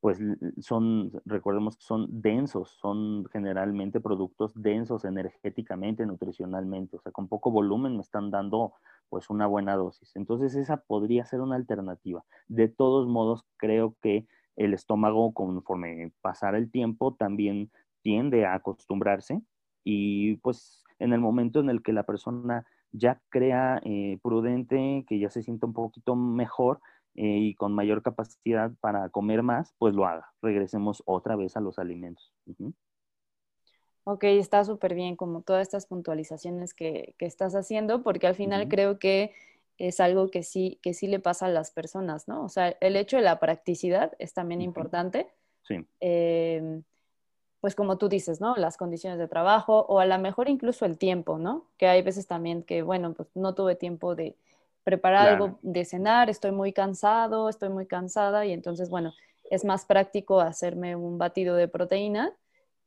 pues 0.01 0.17
son, 0.61 1.11
recordemos 1.25 1.75
que 1.75 1.83
son 1.83 2.07
densos, 2.21 2.77
son 2.79 3.25
generalmente 3.33 3.99
productos 3.99 4.53
densos 4.55 5.03
energéticamente, 5.03 6.05
nutricionalmente, 6.05 6.95
o 6.95 7.01
sea, 7.01 7.11
con 7.11 7.27
poco 7.27 7.51
volumen 7.51 7.95
me 7.95 8.01
están 8.01 8.31
dando 8.31 8.73
pues 9.09 9.29
una 9.29 9.47
buena 9.47 9.75
dosis. 9.75 10.15
Entonces 10.15 10.55
esa 10.55 10.77
podría 10.77 11.25
ser 11.25 11.41
una 11.41 11.55
alternativa. 11.55 12.23
De 12.47 12.69
todos 12.69 13.07
modos, 13.07 13.45
creo 13.57 13.95
que 14.01 14.25
el 14.55 14.73
estómago 14.73 15.33
conforme 15.33 16.13
pasara 16.21 16.57
el 16.57 16.71
tiempo 16.71 17.15
también 17.15 17.71
tiende 18.01 18.45
a 18.45 18.55
acostumbrarse 18.55 19.41
y 19.83 20.35
pues 20.37 20.83
en 20.99 21.13
el 21.13 21.19
momento 21.19 21.59
en 21.59 21.69
el 21.69 21.81
que 21.81 21.93
la 21.93 22.03
persona 22.03 22.65
ya 22.91 23.21
crea 23.29 23.81
eh, 23.83 24.17
prudente, 24.21 25.05
que 25.07 25.19
ya 25.19 25.29
se 25.29 25.43
sienta 25.43 25.67
un 25.67 25.73
poquito 25.73 26.15
mejor, 26.15 26.79
eh, 27.15 27.37
y 27.37 27.55
con 27.55 27.73
mayor 27.73 28.01
capacidad 28.01 28.71
para 28.79 29.09
comer 29.09 29.43
más, 29.43 29.73
pues 29.77 29.93
lo 29.93 30.05
haga. 30.05 30.31
Regresemos 30.41 31.03
otra 31.05 31.35
vez 31.35 31.57
a 31.57 31.59
los 31.59 31.79
alimentos. 31.79 32.31
Ok, 34.05 34.23
está 34.23 34.63
súper 34.63 34.95
bien 34.95 35.15
como 35.15 35.41
todas 35.41 35.63
estas 35.63 35.85
puntualizaciones 35.85 36.73
que, 36.73 37.15
que, 37.17 37.25
estás 37.25 37.55
haciendo, 37.55 38.03
porque 38.03 38.27
al 38.27 38.35
final 38.35 38.69
creo 38.69 38.99
que 38.99 39.33
es 39.77 39.99
algo 39.99 40.29
que 40.29 40.43
sí, 40.43 40.79
que 40.81 40.93
sí 40.93 41.07
le 41.07 41.19
pasa 41.19 41.47
a 41.47 41.49
las 41.49 41.71
personas, 41.71 42.27
¿no? 42.27 42.43
O 42.43 42.49
sea, 42.49 42.69
el 42.79 42.95
hecho 42.95 43.17
de 43.17 43.23
la 43.23 43.39
practicidad 43.39 44.13
es 44.19 44.33
también 44.33 44.61
importante. 44.61 45.27
Sí. 45.63 45.85
Em, 45.99 46.83
pues 47.61 47.75
como 47.75 47.97
tú 47.97 48.09
dices, 48.09 48.39
¿no? 48.39 48.55
Las 48.55 48.77
condiciones 48.77 49.19
de 49.19 49.27
trabajo 49.27 49.85
o 49.87 49.99
a 49.99 50.05
lo 50.05 50.17
mejor 50.19 50.49
incluso 50.49 50.85
el 50.85 50.97
tiempo, 50.97 51.37
¿no? 51.37 51.65
Que 51.77 51.87
hay 51.87 52.01
veces 52.01 52.27
también 52.27 52.63
que, 52.63 52.81
bueno, 52.81 53.13
pues 53.13 53.29
no 53.35 53.53
tuve 53.53 53.75
tiempo 53.75 54.15
de, 54.15 54.35
preparar 54.89 55.27
algo 55.29 55.59
de 55.61 55.85
cenar, 55.85 56.31
estoy 56.31 56.51
muy 56.51 56.73
cansado, 56.73 57.47
estoy 57.47 57.69
muy 57.69 57.85
cansada 57.85 58.47
y 58.47 58.53
entonces, 58.53 58.89
bueno, 58.89 59.13
es 59.51 59.63
más 59.63 59.85
práctico 59.85 60.39
hacerme 60.39 60.95
un 60.95 61.19
batido 61.19 61.55
de 61.55 61.67
proteína 61.67 62.33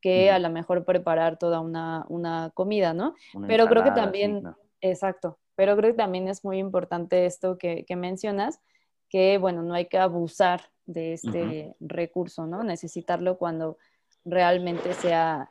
que 0.00 0.32
a 0.32 0.40
lo 0.40 0.50
mejor 0.50 0.84
preparar 0.84 1.38
toda 1.38 1.60
una, 1.60 2.50
comida, 2.54 2.92
¿no? 2.92 3.14
pero 3.46 3.68
creo 3.68 3.84
que 3.84 3.92
también, 3.92 4.42
exacto, 4.80 5.38
pero 5.54 5.76
creo 5.76 5.92
que 5.92 5.96
también 5.96 6.26
es 6.26 6.44
muy 6.44 6.58
importante 6.58 7.24
esto 7.24 7.56
que, 7.56 7.86
mencionas, 7.96 8.60
que 9.08 9.38
bueno, 9.38 9.62
no 9.62 9.74
hay 9.74 9.86
que 9.86 9.98
abusar 9.98 10.62
de 10.86 11.12
este 11.12 11.76
recurso, 11.78 12.48
¿no? 12.48 12.64
Necesitarlo 12.64 13.38
cuando 13.38 13.78
realmente 14.24 14.92
sea, 14.94 15.50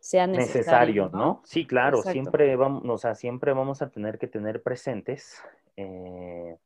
sea 0.00 0.26
necesario, 0.26 1.10
¿no? 1.12 1.42
Sí, 1.44 1.66
claro, 1.66 2.02
siempre 2.02 2.54
vamos, 2.56 2.82
o 2.86 2.98
sea, 2.98 3.14
siempre 3.14 3.52
vamos 3.52 3.82
a 3.82 3.90
tener 3.90 4.18
que 4.18 4.26
tener 4.26 4.62
presentes 4.62 5.42
eh, 5.76 6.56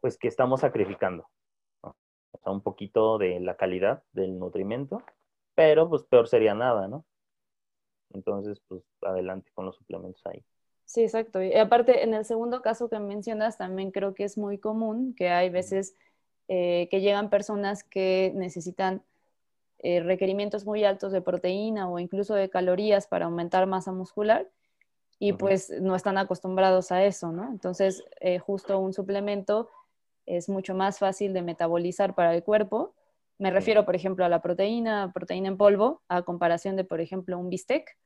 pues 0.00 0.18
que 0.18 0.28
estamos 0.28 0.60
sacrificando. 0.60 1.28
O 1.82 2.38
sea, 2.42 2.52
un 2.52 2.60
poquito 2.60 3.18
de 3.18 3.40
la 3.40 3.56
calidad 3.56 4.02
del 4.12 4.38
nutrimento, 4.38 5.02
pero 5.54 5.88
pues 5.88 6.02
peor 6.04 6.28
sería 6.28 6.54
nada, 6.54 6.86
¿no? 6.88 7.04
Entonces, 8.12 8.60
pues 8.68 8.82
adelante 9.02 9.50
con 9.54 9.66
los 9.66 9.76
suplementos 9.76 10.24
ahí. 10.26 10.44
Sí, 10.84 11.02
exacto. 11.02 11.42
Y 11.42 11.52
aparte, 11.54 12.04
en 12.04 12.14
el 12.14 12.24
segundo 12.24 12.62
caso 12.62 12.88
que 12.88 13.00
mencionas, 13.00 13.58
también 13.58 13.90
creo 13.90 14.14
que 14.14 14.24
es 14.24 14.38
muy 14.38 14.58
común 14.58 15.14
que 15.14 15.30
hay 15.30 15.50
veces 15.50 15.96
eh, 16.48 16.88
que 16.90 17.00
llegan 17.00 17.28
personas 17.28 17.82
que 17.82 18.32
necesitan 18.36 19.02
eh, 19.80 20.00
requerimientos 20.00 20.64
muy 20.64 20.84
altos 20.84 21.12
de 21.12 21.20
proteína 21.20 21.88
o 21.88 21.98
incluso 21.98 22.34
de 22.34 22.48
calorías 22.48 23.06
para 23.06 23.26
aumentar 23.26 23.66
masa 23.66 23.92
muscular 23.92 24.48
y 25.18 25.32
pues 25.32 25.70
no 25.80 25.96
están 25.96 26.18
acostumbrados 26.18 26.92
a 26.92 27.04
eso, 27.04 27.32
¿no? 27.32 27.50
Entonces, 27.50 28.04
eh, 28.20 28.38
justo 28.38 28.78
un 28.78 28.92
suplemento 28.92 29.70
es 30.26 30.48
mucho 30.48 30.74
más 30.74 30.98
fácil 30.98 31.32
de 31.32 31.42
metabolizar 31.42 32.14
para 32.14 32.34
el 32.34 32.42
cuerpo. 32.42 32.94
Me 33.38 33.50
refiero, 33.50 33.84
por 33.84 33.94
ejemplo, 33.94 34.24
a 34.24 34.28
la 34.28 34.42
proteína, 34.42 35.12
proteína 35.14 35.48
en 35.48 35.56
polvo, 35.56 36.02
a 36.08 36.22
comparación 36.22 36.76
de, 36.76 36.84
por 36.84 37.00
ejemplo, 37.00 37.38
un 37.38 37.48
bistec. 37.48 37.96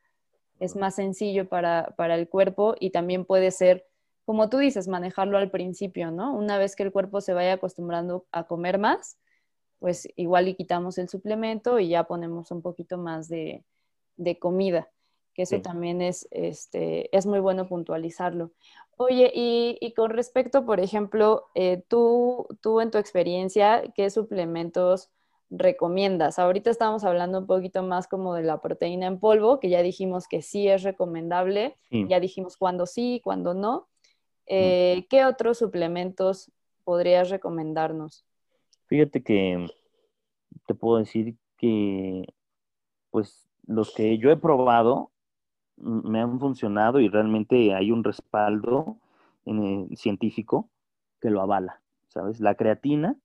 Es 0.60 0.76
más 0.76 0.96
sencillo 0.96 1.48
para, 1.48 1.94
el 1.98 2.28
cuerpo 2.28 2.74
y 2.78 2.90
también 2.90 3.24
puede 3.24 3.50
ser 3.50 3.86
como 4.26 4.48
tú 4.48 4.58
dices, 4.58 4.86
manejarlo 4.86 5.38
al 5.38 5.50
principio, 5.50 6.12
¿no? 6.12 6.32
Una 6.36 6.56
vez 6.56 6.76
que 6.76 6.84
el 6.84 6.92
cuerpo 6.92 7.20
se 7.20 7.32
vaya 7.32 7.54
acostumbrando 7.54 8.26
a 8.30 8.44
comer 8.44 8.78
más, 8.78 9.18
pues 9.80 10.06
igual 10.16 10.46
y 10.46 10.54
quitamos 10.54 10.98
el 10.98 11.08
suplemento 11.08 11.80
y 11.80 11.88
ya 11.88 12.04
ponemos 12.04 12.50
un 12.52 12.62
poquito 12.62 12.98
más 12.98 13.28
de, 13.28 13.64
comida, 14.38 14.90
que 15.34 15.42
eso 15.42 15.60
también 15.62 16.02
es, 16.02 16.28
este, 16.30 17.14
es 17.16 17.26
muy 17.26 17.40
bueno 17.40 17.66
puntualizarlo. 17.66 18.52
Oye, 18.98 19.32
y, 19.34 19.94
con 19.96 20.10
respecto, 20.10 20.66
por 20.66 20.78
ejemplo, 20.78 21.46
eh, 21.54 21.82
tú, 21.88 22.46
tú 22.60 22.82
en 22.82 22.90
tu 22.90 22.98
experiencia, 22.98 23.82
¿qué 23.96 24.10
suplementos 24.10 25.08
recomiendas? 25.48 26.38
Ahorita 26.38 26.68
estamos 26.68 27.02
hablando 27.04 27.38
un 27.38 27.46
poquito 27.46 27.82
más 27.82 28.06
como 28.06 28.34
de 28.34 28.42
la 28.42 28.60
proteína 28.60 29.06
en 29.06 29.18
polvo, 29.18 29.58
que 29.58 29.70
ya 29.70 29.80
dijimos 29.80 30.28
que 30.28 30.42
sí 30.42 30.68
es 30.68 30.82
recomendable, 30.82 31.76
ya 31.90 32.20
dijimos 32.20 32.58
cuándo 32.58 32.84
sí, 32.84 33.22
cuándo 33.24 33.54
no. 33.54 33.88
Eh, 34.44 35.06
¿Qué 35.08 35.24
otros 35.24 35.56
suplementos 35.56 36.52
podrías 36.84 37.30
recomendarnos? 37.30 38.26
Fíjate 38.90 39.22
que 39.22 39.68
te 40.66 40.74
puedo 40.74 40.98
decir 40.98 41.36
que, 41.56 42.24
pues, 43.10 43.48
los 43.64 43.94
que 43.94 44.18
yo 44.18 44.32
he 44.32 44.36
probado 44.36 45.12
me 45.76 46.20
han 46.20 46.40
funcionado 46.40 46.98
y 46.98 47.08
realmente 47.08 47.72
hay 47.72 47.92
un 47.92 48.02
respaldo 48.02 48.98
científico 49.94 50.68
que 51.20 51.30
lo 51.30 51.40
avala, 51.40 51.80
¿sabes? 52.08 52.40
La 52.40 52.56
creatina 52.56 53.16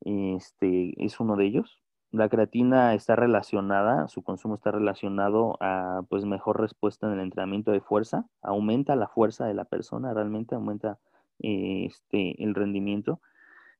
este, 0.00 0.94
es 1.04 1.20
uno 1.20 1.36
de 1.36 1.44
ellos. 1.44 1.82
La 2.10 2.30
creatina 2.30 2.94
está 2.94 3.16
relacionada, 3.16 4.08
su 4.08 4.22
consumo 4.22 4.54
está 4.54 4.70
relacionado 4.70 5.58
a 5.60 6.04
pues 6.08 6.24
mejor 6.24 6.58
respuesta 6.58 7.06
en 7.06 7.12
el 7.12 7.20
entrenamiento 7.20 7.70
de 7.70 7.82
fuerza, 7.82 8.24
aumenta 8.40 8.96
la 8.96 9.08
fuerza 9.08 9.44
de 9.44 9.52
la 9.52 9.66
persona, 9.66 10.14
realmente 10.14 10.54
aumenta 10.54 10.98
este, 11.38 12.42
el 12.42 12.54
rendimiento. 12.54 13.20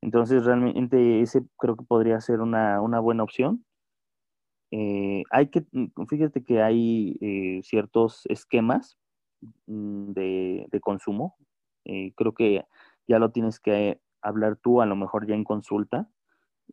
Entonces 0.04 0.44
realmente 0.44 1.22
ese 1.22 1.42
creo 1.58 1.76
que 1.76 1.84
podría 1.84 2.20
ser 2.20 2.42
una, 2.42 2.78
buena 3.00 3.22
opción. 3.22 3.64
Eh, 4.70 5.22
hay 5.30 5.48
que, 5.48 5.64
mm, 5.72 6.04
fíjate 6.06 6.44
que 6.44 6.60
hay 6.62 7.16
eh, 7.22 7.62
ciertos 7.62 8.26
esquemas 8.26 8.98
mm, 9.66 10.12
de, 10.12 10.66
de 10.70 10.80
consumo. 10.80 11.36
Eh, 11.86 12.12
creo 12.16 12.34
que 12.34 12.66
ya 13.08 13.18
lo 13.18 13.30
tienes 13.30 13.58
que 13.58 13.98
hablar 14.20 14.56
tú, 14.56 14.82
a 14.82 14.86
lo 14.86 14.94
mejor 14.94 15.26
ya 15.26 15.36
en 15.36 15.44
consulta, 15.44 16.10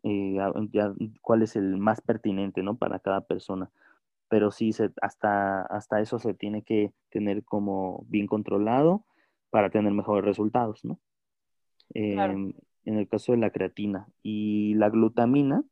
eh, 0.04 0.38
ya 0.74 0.94
cuál 1.22 1.42
es 1.42 1.56
el 1.56 1.78
más 1.78 2.02
pertinente, 2.02 2.64
¿no? 2.64 2.76
Para 2.76 3.00
cada 3.00 3.22
persona. 3.22 3.72
Pero 4.28 4.52
sí, 4.52 4.74
se, 4.74 4.92
hasta, 5.02 5.62
hasta 5.62 6.02
eso 6.02 6.20
se 6.20 6.34
tiene 6.34 6.64
que 6.64 6.92
tener 7.10 7.46
como 7.46 8.04
bien 8.10 8.28
controlado 8.28 9.06
para 9.52 9.70
tener 9.70 9.94
mejores 9.94 10.26
resultados, 10.26 10.84
¿no? 10.84 11.00
Em, 11.94 12.54
en 12.86 12.98
el 12.98 13.08
caso 13.08 13.32
de 13.32 13.38
la 13.38 13.52
creatina 13.52 14.08
y 14.24 14.74
la 14.76 14.90
glutamina, 14.90 15.64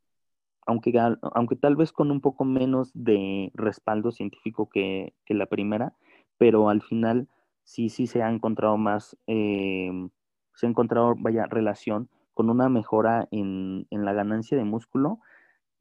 aunque, 0.66 0.94
aunque 1.34 1.56
tal 1.56 1.76
vez 1.76 1.92
con 1.92 2.12
un 2.12 2.22
poco 2.22 2.46
menos 2.46 2.92
de 2.94 3.52
respaldo 3.56 4.12
científico 4.12 4.70
que, 4.70 5.14
que 5.26 5.34
la 5.34 5.48
primera, 5.48 5.94
pero 6.38 6.70
al 6.70 6.82
final 6.82 7.28
sí, 7.64 7.90
sí 7.90 8.08
se 8.08 8.24
ha 8.24 8.32
encontrado 8.32 8.78
más, 8.78 9.18
em, 9.28 10.10
se 10.56 10.66
ha 10.66 10.70
encontrado, 10.70 11.16
vaya, 11.18 11.46
relación 11.46 12.10
con 12.34 12.50
una 12.50 12.70
mejora 12.70 13.28
en, 13.32 13.88
la 13.92 14.14
ganancia 14.14 14.58
de 14.58 14.64
músculo 14.64 15.20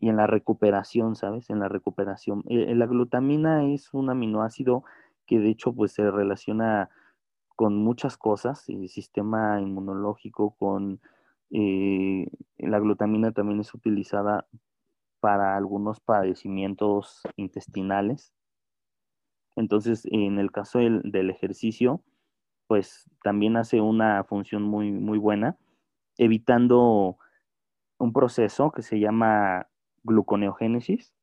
y 0.01 0.09
en 0.09 0.17
la 0.17 0.27
recuperación, 0.27 1.17
¿sabes? 1.17 1.51
En 1.51 1.61
la 1.61 1.69
recuperación. 1.69 2.45
Eh, 2.49 2.75
la 2.75 2.87
glutamina 2.87 3.65
es 3.65 3.95
un 3.95 4.11
aminoácido 4.11 4.85
que 5.27 5.39
de 5.39 5.51
hecho 5.51 5.73
pues 5.73 5.93
se 5.93 6.11
relaciona 6.11 6.91
con 7.57 7.77
muchas 7.77 8.17
cosas, 8.17 8.69
el 8.69 8.89
sistema 8.89 9.61
inmunológico, 9.61 10.57
con 10.59 11.01
eh, 11.51 12.27
la 12.59 12.79
glutamina 12.79 13.33
también 13.33 13.61
es 13.61 13.73
utilizada 13.75 14.47
para 15.21 15.57
algunos 15.57 16.01
padecimientos 16.01 17.23
intestinales. 17.37 18.33
Entonces, 19.57 20.07
en 20.11 20.39
el 20.39 20.53
caso 20.53 20.79
del, 20.79 21.31
ejercicio, 21.31 22.03
pues 22.67 23.11
también 23.23 23.57
hace 23.57 23.81
una 23.81 24.23
función 24.25 24.63
muy, 24.63 24.93
muy 24.93 25.19
buena 25.19 25.57
evitando 26.19 27.19
un 27.99 28.13
proceso 28.13 28.71
que 28.71 28.83
se 28.83 29.01
llama 29.01 29.69
gluconeogénesis. 30.03 31.15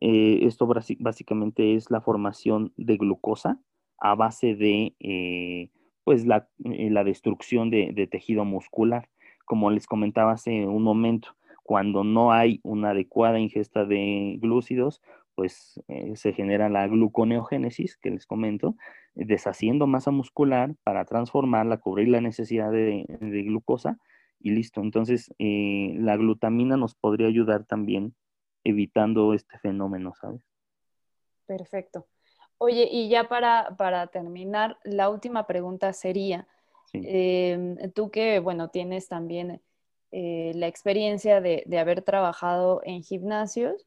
Eh, 0.00 0.40
esto 0.42 0.68
básicamente 0.98 1.74
es 1.74 1.90
la 1.90 2.00
formación 2.00 2.72
de 2.76 2.96
glucosa 2.96 3.58
a 3.98 4.14
base 4.14 4.54
de 4.54 4.94
eh, 5.00 5.70
pues 6.04 6.26
la, 6.26 6.48
eh, 6.64 6.90
destrucción 7.04 7.70
de, 7.70 8.08
tejido 8.10 8.44
muscular. 8.44 9.08
Como 9.46 9.70
les 9.70 9.86
comentaba 9.86 10.32
hace 10.32 10.66
un 10.66 10.82
momento, 10.82 11.34
cuando 11.62 12.04
no 12.04 12.32
hay 12.32 12.60
una 12.62 12.90
adecuada 12.90 13.38
ingesta 13.40 13.86
de 13.86 14.36
glúcidos, 14.40 15.00
pues 15.34 15.80
se 16.14 16.32
genera 16.32 16.68
la 16.68 16.86
gluconeogénesis 16.86 17.96
que 17.98 18.10
les 18.10 18.26
comento, 18.26 18.74
deshaciendo 19.14 19.86
masa 19.86 20.10
muscular 20.10 20.74
para 20.84 21.04
transformarla, 21.04 21.78
cubrir 21.78 22.08
la 22.08 22.20
necesidad 22.20 22.70
de, 22.70 23.04
glucosa 23.08 23.98
y 24.40 24.50
listo. 24.50 24.80
Entonces, 24.80 25.34
eh, 25.38 25.94
la 25.98 26.16
glutamina 26.16 26.76
nos 26.76 26.94
podría 26.94 27.28
ayudar 27.28 27.64
también 27.64 28.14
evitando 28.64 29.32
este 29.32 29.58
fenómeno, 29.58 30.14
¿sabes? 30.20 30.42
Perfecto. 31.46 32.06
Oye, 32.58 32.88
y 32.90 33.08
ya 33.08 33.28
para, 33.28 34.06
terminar, 34.08 34.78
la 34.84 35.10
última 35.10 35.46
pregunta 35.46 35.92
sería, 35.92 36.48
em, 36.92 37.76
tú 37.92 38.10
que, 38.10 38.38
bueno, 38.40 38.70
tienes 38.70 39.08
también 39.08 39.60
eh, 40.12 40.52
la 40.54 40.66
experiencia 40.66 41.40
de, 41.40 41.62
de, 41.66 41.78
haber 41.78 42.02
trabajado 42.02 42.80
en 42.84 43.02
gimnasios, 43.02 43.86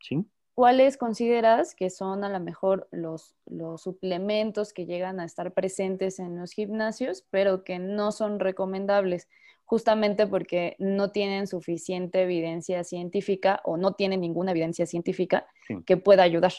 ¿Sí? 0.00 0.24
¿cuáles 0.54 0.96
consideras 0.96 1.74
que 1.74 1.90
son 1.90 2.24
a 2.24 2.28
lo 2.28 2.40
mejor 2.40 2.88
los, 2.90 3.34
los 3.46 3.82
suplementos 3.82 4.72
que 4.72 4.86
llegan 4.86 5.20
a 5.20 5.24
estar 5.24 5.52
presentes 5.52 6.18
en 6.18 6.36
los 6.36 6.52
gimnasios, 6.52 7.24
pero 7.30 7.64
que 7.64 7.78
no 7.78 8.12
son 8.12 8.40
recomendables? 8.40 9.28
justamente 9.68 10.26
porque 10.26 10.76
no 10.78 11.10
tienen 11.10 11.46
suficiente 11.46 12.22
evidencia 12.22 12.84
científica 12.84 13.60
o 13.64 13.76
no 13.76 13.92
tienen 13.92 14.22
ninguna 14.22 14.52
evidencia 14.52 14.86
científica 14.86 15.46
que 15.84 15.98
pueda 15.98 16.22
ayudar. 16.22 16.54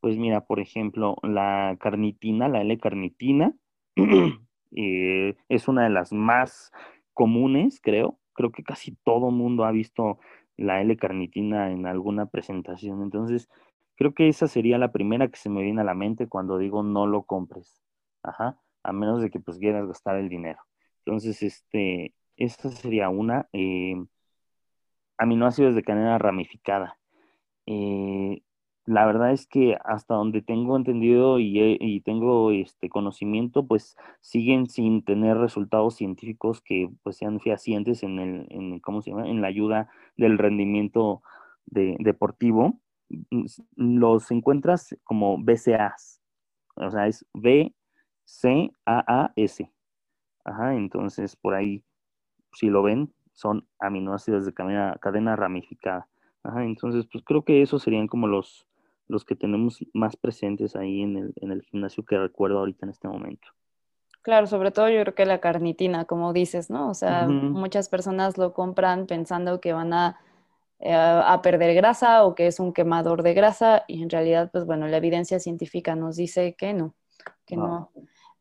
Pues 0.00 0.18
mira, 0.18 0.44
por 0.44 0.60
ejemplo, 0.60 1.16
la 1.22 1.78
carnitina, 1.80 2.50
la 2.50 2.60
L-carnitina, 2.60 3.54
eh, 4.74 5.36
es 5.48 5.68
una 5.68 5.84
de 5.84 5.90
las 5.90 6.12
más 6.12 6.72
comunes, 7.12 7.80
creo. 7.82 8.18
Creo 8.34 8.52
que 8.52 8.64
casi 8.64 8.96
todo 9.04 9.30
mundo 9.30 9.64
ha 9.64 9.72
visto 9.72 10.18
la 10.56 10.80
L-carnitina 10.80 11.70
en 11.70 11.86
alguna 11.86 12.26
presentación. 12.26 13.02
Entonces, 13.02 13.48
creo 13.96 14.14
que 14.14 14.28
esa 14.28 14.48
sería 14.48 14.78
la 14.78 14.92
primera 14.92 15.28
que 15.28 15.36
se 15.36 15.50
me 15.50 15.62
viene 15.62 15.82
a 15.82 15.84
la 15.84 15.94
mente 15.94 16.28
cuando 16.28 16.58
digo 16.58 16.82
no 16.82 17.06
lo 17.06 17.22
compres. 17.24 17.82
Ajá, 18.22 18.58
a 18.82 18.92
menos 18.92 19.22
de 19.22 19.30
que 19.30 19.40
pues 19.40 19.58
quieras 19.58 19.86
gastar 19.86 20.16
el 20.16 20.28
dinero. 20.28 20.60
Entonces, 21.04 21.42
este, 21.42 22.14
esa 22.36 22.70
sería 22.70 23.08
una. 23.10 23.48
Eh, 23.52 23.96
aminoácidos 25.18 25.74
de 25.74 25.82
cadena 25.82 26.18
ramificada. 26.18 26.98
Eh, 27.66 28.42
la 28.86 29.06
verdad 29.06 29.32
es 29.32 29.46
que 29.46 29.78
hasta 29.84 30.14
donde 30.14 30.42
tengo 30.42 30.76
entendido 30.76 31.38
y, 31.38 32.02
tengo 32.04 32.50
este 32.50 32.90
conocimiento, 32.90 33.66
pues 33.66 33.96
siguen 34.20 34.68
sin 34.68 35.02
tener 35.02 35.38
resultados 35.38 35.96
científicos 35.96 36.60
que 36.60 36.90
pues 37.02 37.16
sean 37.16 37.40
fehacientes 37.40 38.02
en 38.02 38.18
el, 38.18 38.46
en, 38.50 38.80
¿cómo 38.80 39.00
se 39.00 39.10
llama? 39.10 39.28
En 39.28 39.40
la 39.40 39.48
ayuda 39.48 39.88
del 40.16 40.36
rendimiento 40.38 41.22
deportivo. 41.66 42.78
Los 43.76 44.30
encuentras 44.30 44.94
como 45.04 45.38
BCAs, 45.38 46.20
o 46.76 46.90
sea, 46.90 47.06
es 47.06 47.24
B-C-A-A-S. 47.32 47.74
Ajá, 50.44 50.74
entonces 50.74 51.36
por 51.36 51.54
ahí, 51.54 51.82
si 52.52 52.68
lo 52.68 52.82
ven, 52.82 53.14
son 53.32 53.66
aminoácidos 53.78 54.44
de 54.44 54.52
cadena, 54.52 54.98
cadena 55.00 55.36
ramificada. 55.36 56.06
Ajá, 56.42 56.64
entonces, 56.64 57.06
pues 57.10 57.24
creo 57.24 57.42
que 57.44 57.62
esos 57.62 57.82
serían 57.82 58.06
como 58.06 58.26
los, 58.26 58.66
los 59.08 59.24
que 59.24 59.36
tenemos 59.36 59.84
más 59.92 60.16
presentes 60.16 60.76
ahí 60.76 61.02
en 61.02 61.16
el, 61.16 61.34
en 61.36 61.52
el 61.52 61.62
gimnasio 61.62 62.04
que 62.04 62.18
recuerdo 62.18 62.58
ahorita 62.58 62.86
en 62.86 62.90
este 62.90 63.08
momento. 63.08 63.48
Claro, 64.22 64.46
sobre 64.46 64.70
todo 64.70 64.88
yo 64.88 65.02
creo 65.02 65.14
que 65.14 65.26
la 65.26 65.38
carnitina, 65.38 66.06
como 66.06 66.32
dices, 66.32 66.70
¿no? 66.70 66.88
O 66.88 66.94
sea, 66.94 67.28
muchas 67.28 67.90
personas 67.90 68.38
lo 68.38 68.54
compran 68.54 69.06
pensando 69.06 69.60
que 69.60 69.74
van 69.74 69.92
a, 69.92 70.18
eh, 70.78 70.94
a, 70.94 71.42
perder 71.42 71.74
grasa 71.74 72.24
o 72.24 72.34
que 72.34 72.46
es 72.46 72.58
un 72.58 72.72
quemador 72.72 73.22
de 73.22 73.34
grasa 73.34 73.84
y 73.86 74.02
en 74.02 74.08
realidad, 74.08 74.48
pues 74.50 74.64
bueno, 74.64 74.88
la 74.88 74.96
evidencia 74.96 75.38
científica 75.40 75.94
nos 75.94 76.16
dice 76.16 76.54
que 76.54 76.72
no, 76.72 76.94
que 77.44 77.58
no, 77.58 77.90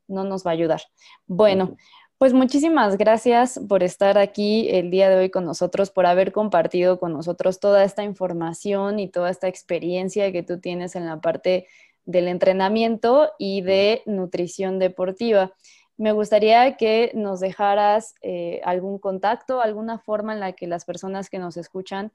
no 0.07 0.23
nos 0.23 0.45
va 0.45 0.51
a 0.51 0.53
ayudar. 0.53 0.81
Bueno, 1.27 1.75
pues 2.23 2.31
muchísimas 2.33 2.97
gracias 2.97 3.59
por 3.67 3.83
estar 3.83 4.17
aquí 4.17 4.69
el 4.69 4.89
día 4.89 5.09
de 5.09 5.17
hoy 5.17 5.29
con 5.29 5.43
nosotros, 5.43 5.91
por 5.91 6.05
haber 6.05 6.31
compartido 6.31 6.97
con 6.97 7.11
nosotros 7.11 7.59
toda 7.59 7.83
esta 7.83 8.05
información 8.05 8.97
y 8.97 9.09
toda 9.09 9.29
esta 9.29 9.49
experiencia 9.49 10.31
que 10.31 10.41
tú 10.41 10.57
tienes 10.57 10.95
en 10.95 11.05
la 11.05 11.19
parte 11.19 11.67
del 12.05 12.29
entrenamiento 12.29 13.29
y 13.37 13.61
de 13.61 14.03
nutrición 14.05 14.79
deportiva. 14.79 15.51
me 15.97 16.13
gustaría 16.13 16.77
que 16.77 17.11
nos 17.13 17.41
dejaras 17.41 18.15
eh, 18.21 18.61
algún 18.63 18.99
contacto, 18.99 19.59
alguna 19.59 19.99
forma 19.99 20.31
en 20.31 20.39
la 20.39 20.53
que 20.53 20.65
las 20.65 20.85
personas 20.85 21.29
que 21.29 21.39
nos 21.39 21.57
escuchan 21.57 22.13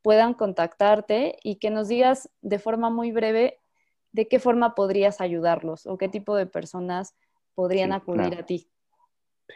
puedan 0.00 0.32
contactarte 0.32 1.36
y 1.42 1.56
que 1.56 1.68
nos 1.68 1.86
digas 1.86 2.30
de 2.40 2.58
forma 2.58 2.88
muy 2.88 3.12
breve 3.12 3.58
de 4.12 4.26
qué 4.26 4.38
forma 4.38 4.74
podrías 4.74 5.20
ayudarlos 5.20 5.86
o 5.86 5.98
qué 5.98 6.08
tipo 6.08 6.34
de 6.34 6.46
personas 6.46 7.14
podrían 7.54 7.92
acudir 7.92 8.38
a 8.38 8.46
ti. 8.46 8.66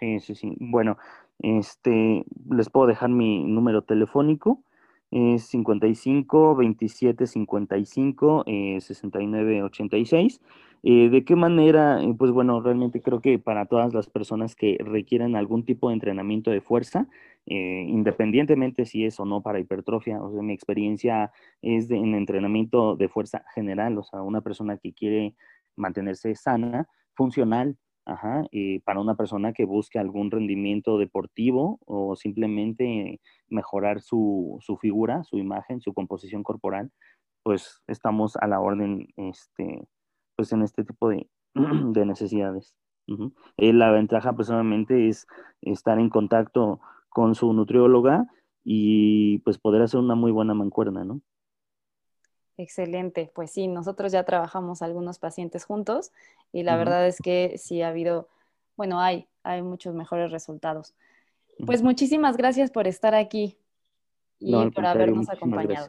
Sí, 0.00 0.20
sí, 0.20 0.34
sí. 0.34 0.56
Bueno, 0.58 0.98
este, 1.40 2.24
les 2.50 2.70
puedo 2.70 2.86
dejar 2.86 3.10
mi 3.10 3.44
número 3.44 3.82
telefónico. 3.82 4.62
Es 5.10 5.44
55 5.44 6.56
27 6.56 7.26
55 7.26 8.44
eh, 8.46 8.80
69 8.80 9.62
86. 9.62 10.40
Eh, 10.82 11.08
¿De 11.08 11.24
qué 11.24 11.36
manera? 11.36 12.02
Eh, 12.02 12.14
pues 12.18 12.30
bueno, 12.30 12.60
realmente 12.60 13.00
creo 13.00 13.20
que 13.20 13.38
para 13.38 13.66
todas 13.66 13.94
las 13.94 14.08
personas 14.10 14.54
que 14.56 14.76
requieren 14.80 15.36
algún 15.36 15.64
tipo 15.64 15.88
de 15.88 15.94
entrenamiento 15.94 16.50
de 16.50 16.60
fuerza, 16.60 17.06
eh, 17.46 17.86
independientemente 17.88 18.84
si 18.84 19.04
es 19.06 19.18
o 19.20 19.24
no 19.24 19.40
para 19.42 19.60
hipertrofia, 19.60 20.20
o 20.22 20.30
sea, 20.32 20.42
mi 20.42 20.52
experiencia 20.52 21.32
es 21.62 21.90
en 21.90 22.14
entrenamiento 22.14 22.96
de 22.96 23.08
fuerza 23.08 23.44
general, 23.54 23.96
o 23.96 24.02
sea, 24.02 24.20
una 24.20 24.42
persona 24.42 24.76
que 24.76 24.92
quiere 24.92 25.34
mantenerse 25.76 26.34
sana, 26.34 26.86
funcional, 27.14 27.78
Ajá, 28.06 28.42
para 28.84 29.00
una 29.00 29.14
persona 29.14 29.54
que 29.54 29.64
busque 29.64 29.98
algún 29.98 30.30
rendimiento 30.30 30.98
deportivo 30.98 31.78
o 31.86 32.16
simplemente 32.16 33.18
mejorar 33.48 34.02
su, 34.02 34.58
su, 34.60 34.76
figura, 34.76 35.24
su 35.24 35.38
imagen, 35.38 35.80
su 35.80 35.94
composición 35.94 36.42
corporal, 36.42 36.90
pues 37.42 37.82
estamos 37.86 38.36
a 38.36 38.46
la 38.46 38.60
orden 38.60 39.08
este, 39.16 39.86
pues 40.36 40.52
en 40.52 40.62
este 40.62 40.84
tipo 40.84 41.08
de, 41.08 41.28
de 41.54 42.04
necesidades. 42.04 42.74
Eh, 43.56 43.72
la 43.72 43.90
ventaja 43.90 44.34
personalmente 44.34 45.08
es 45.08 45.26
estar 45.62 45.98
en 45.98 46.08
contacto 46.08 46.80
con 47.08 47.34
su 47.34 47.52
nutrióloga 47.52 48.26
y 48.64 49.38
pues 49.40 49.58
poder 49.58 49.82
hacer 49.82 50.00
una 50.00 50.14
muy 50.14 50.32
buena 50.32 50.54
mancuerna, 50.54 51.04
¿no? 51.04 51.20
Excelente, 52.56 53.30
pues 53.34 53.50
sí, 53.50 53.66
nosotros 53.66 54.12
ya 54.12 54.24
trabajamos 54.24 54.80
algunos 54.82 55.18
pacientes 55.18 55.64
juntos 55.64 56.12
y 56.52 56.62
la 56.62 56.76
verdad 56.76 57.06
es 57.06 57.18
que 57.20 57.58
sí 57.58 57.82
ha 57.82 57.88
habido, 57.88 58.28
bueno, 58.76 59.00
hay, 59.00 59.26
hay 59.42 59.62
muchos 59.62 59.94
mejores 59.94 60.30
resultados. 60.30 60.94
Pues 61.66 61.82
muchísimas 61.82 62.36
gracias 62.36 62.70
por 62.70 62.86
estar 62.86 63.14
aquí 63.14 63.56
y 64.38 64.52
por 64.70 64.86
habernos 64.86 65.28
acompañado. 65.28 65.88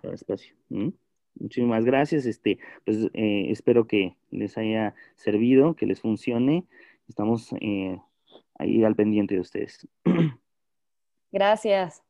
Muchísimas 1.39 1.83
gracias. 1.85 2.25
Este, 2.25 2.59
pues 2.85 3.09
eh, 3.13 3.47
espero 3.49 3.87
que 3.87 4.15
les 4.31 4.57
haya 4.57 4.95
servido, 5.15 5.75
que 5.75 5.85
les 5.85 5.99
funcione. 5.99 6.65
Estamos 7.07 7.53
eh, 7.59 7.99
ahí 8.57 8.83
al 8.83 8.95
pendiente 8.95 9.35
de 9.35 9.41
ustedes. 9.41 9.87
Gracias. 11.31 12.04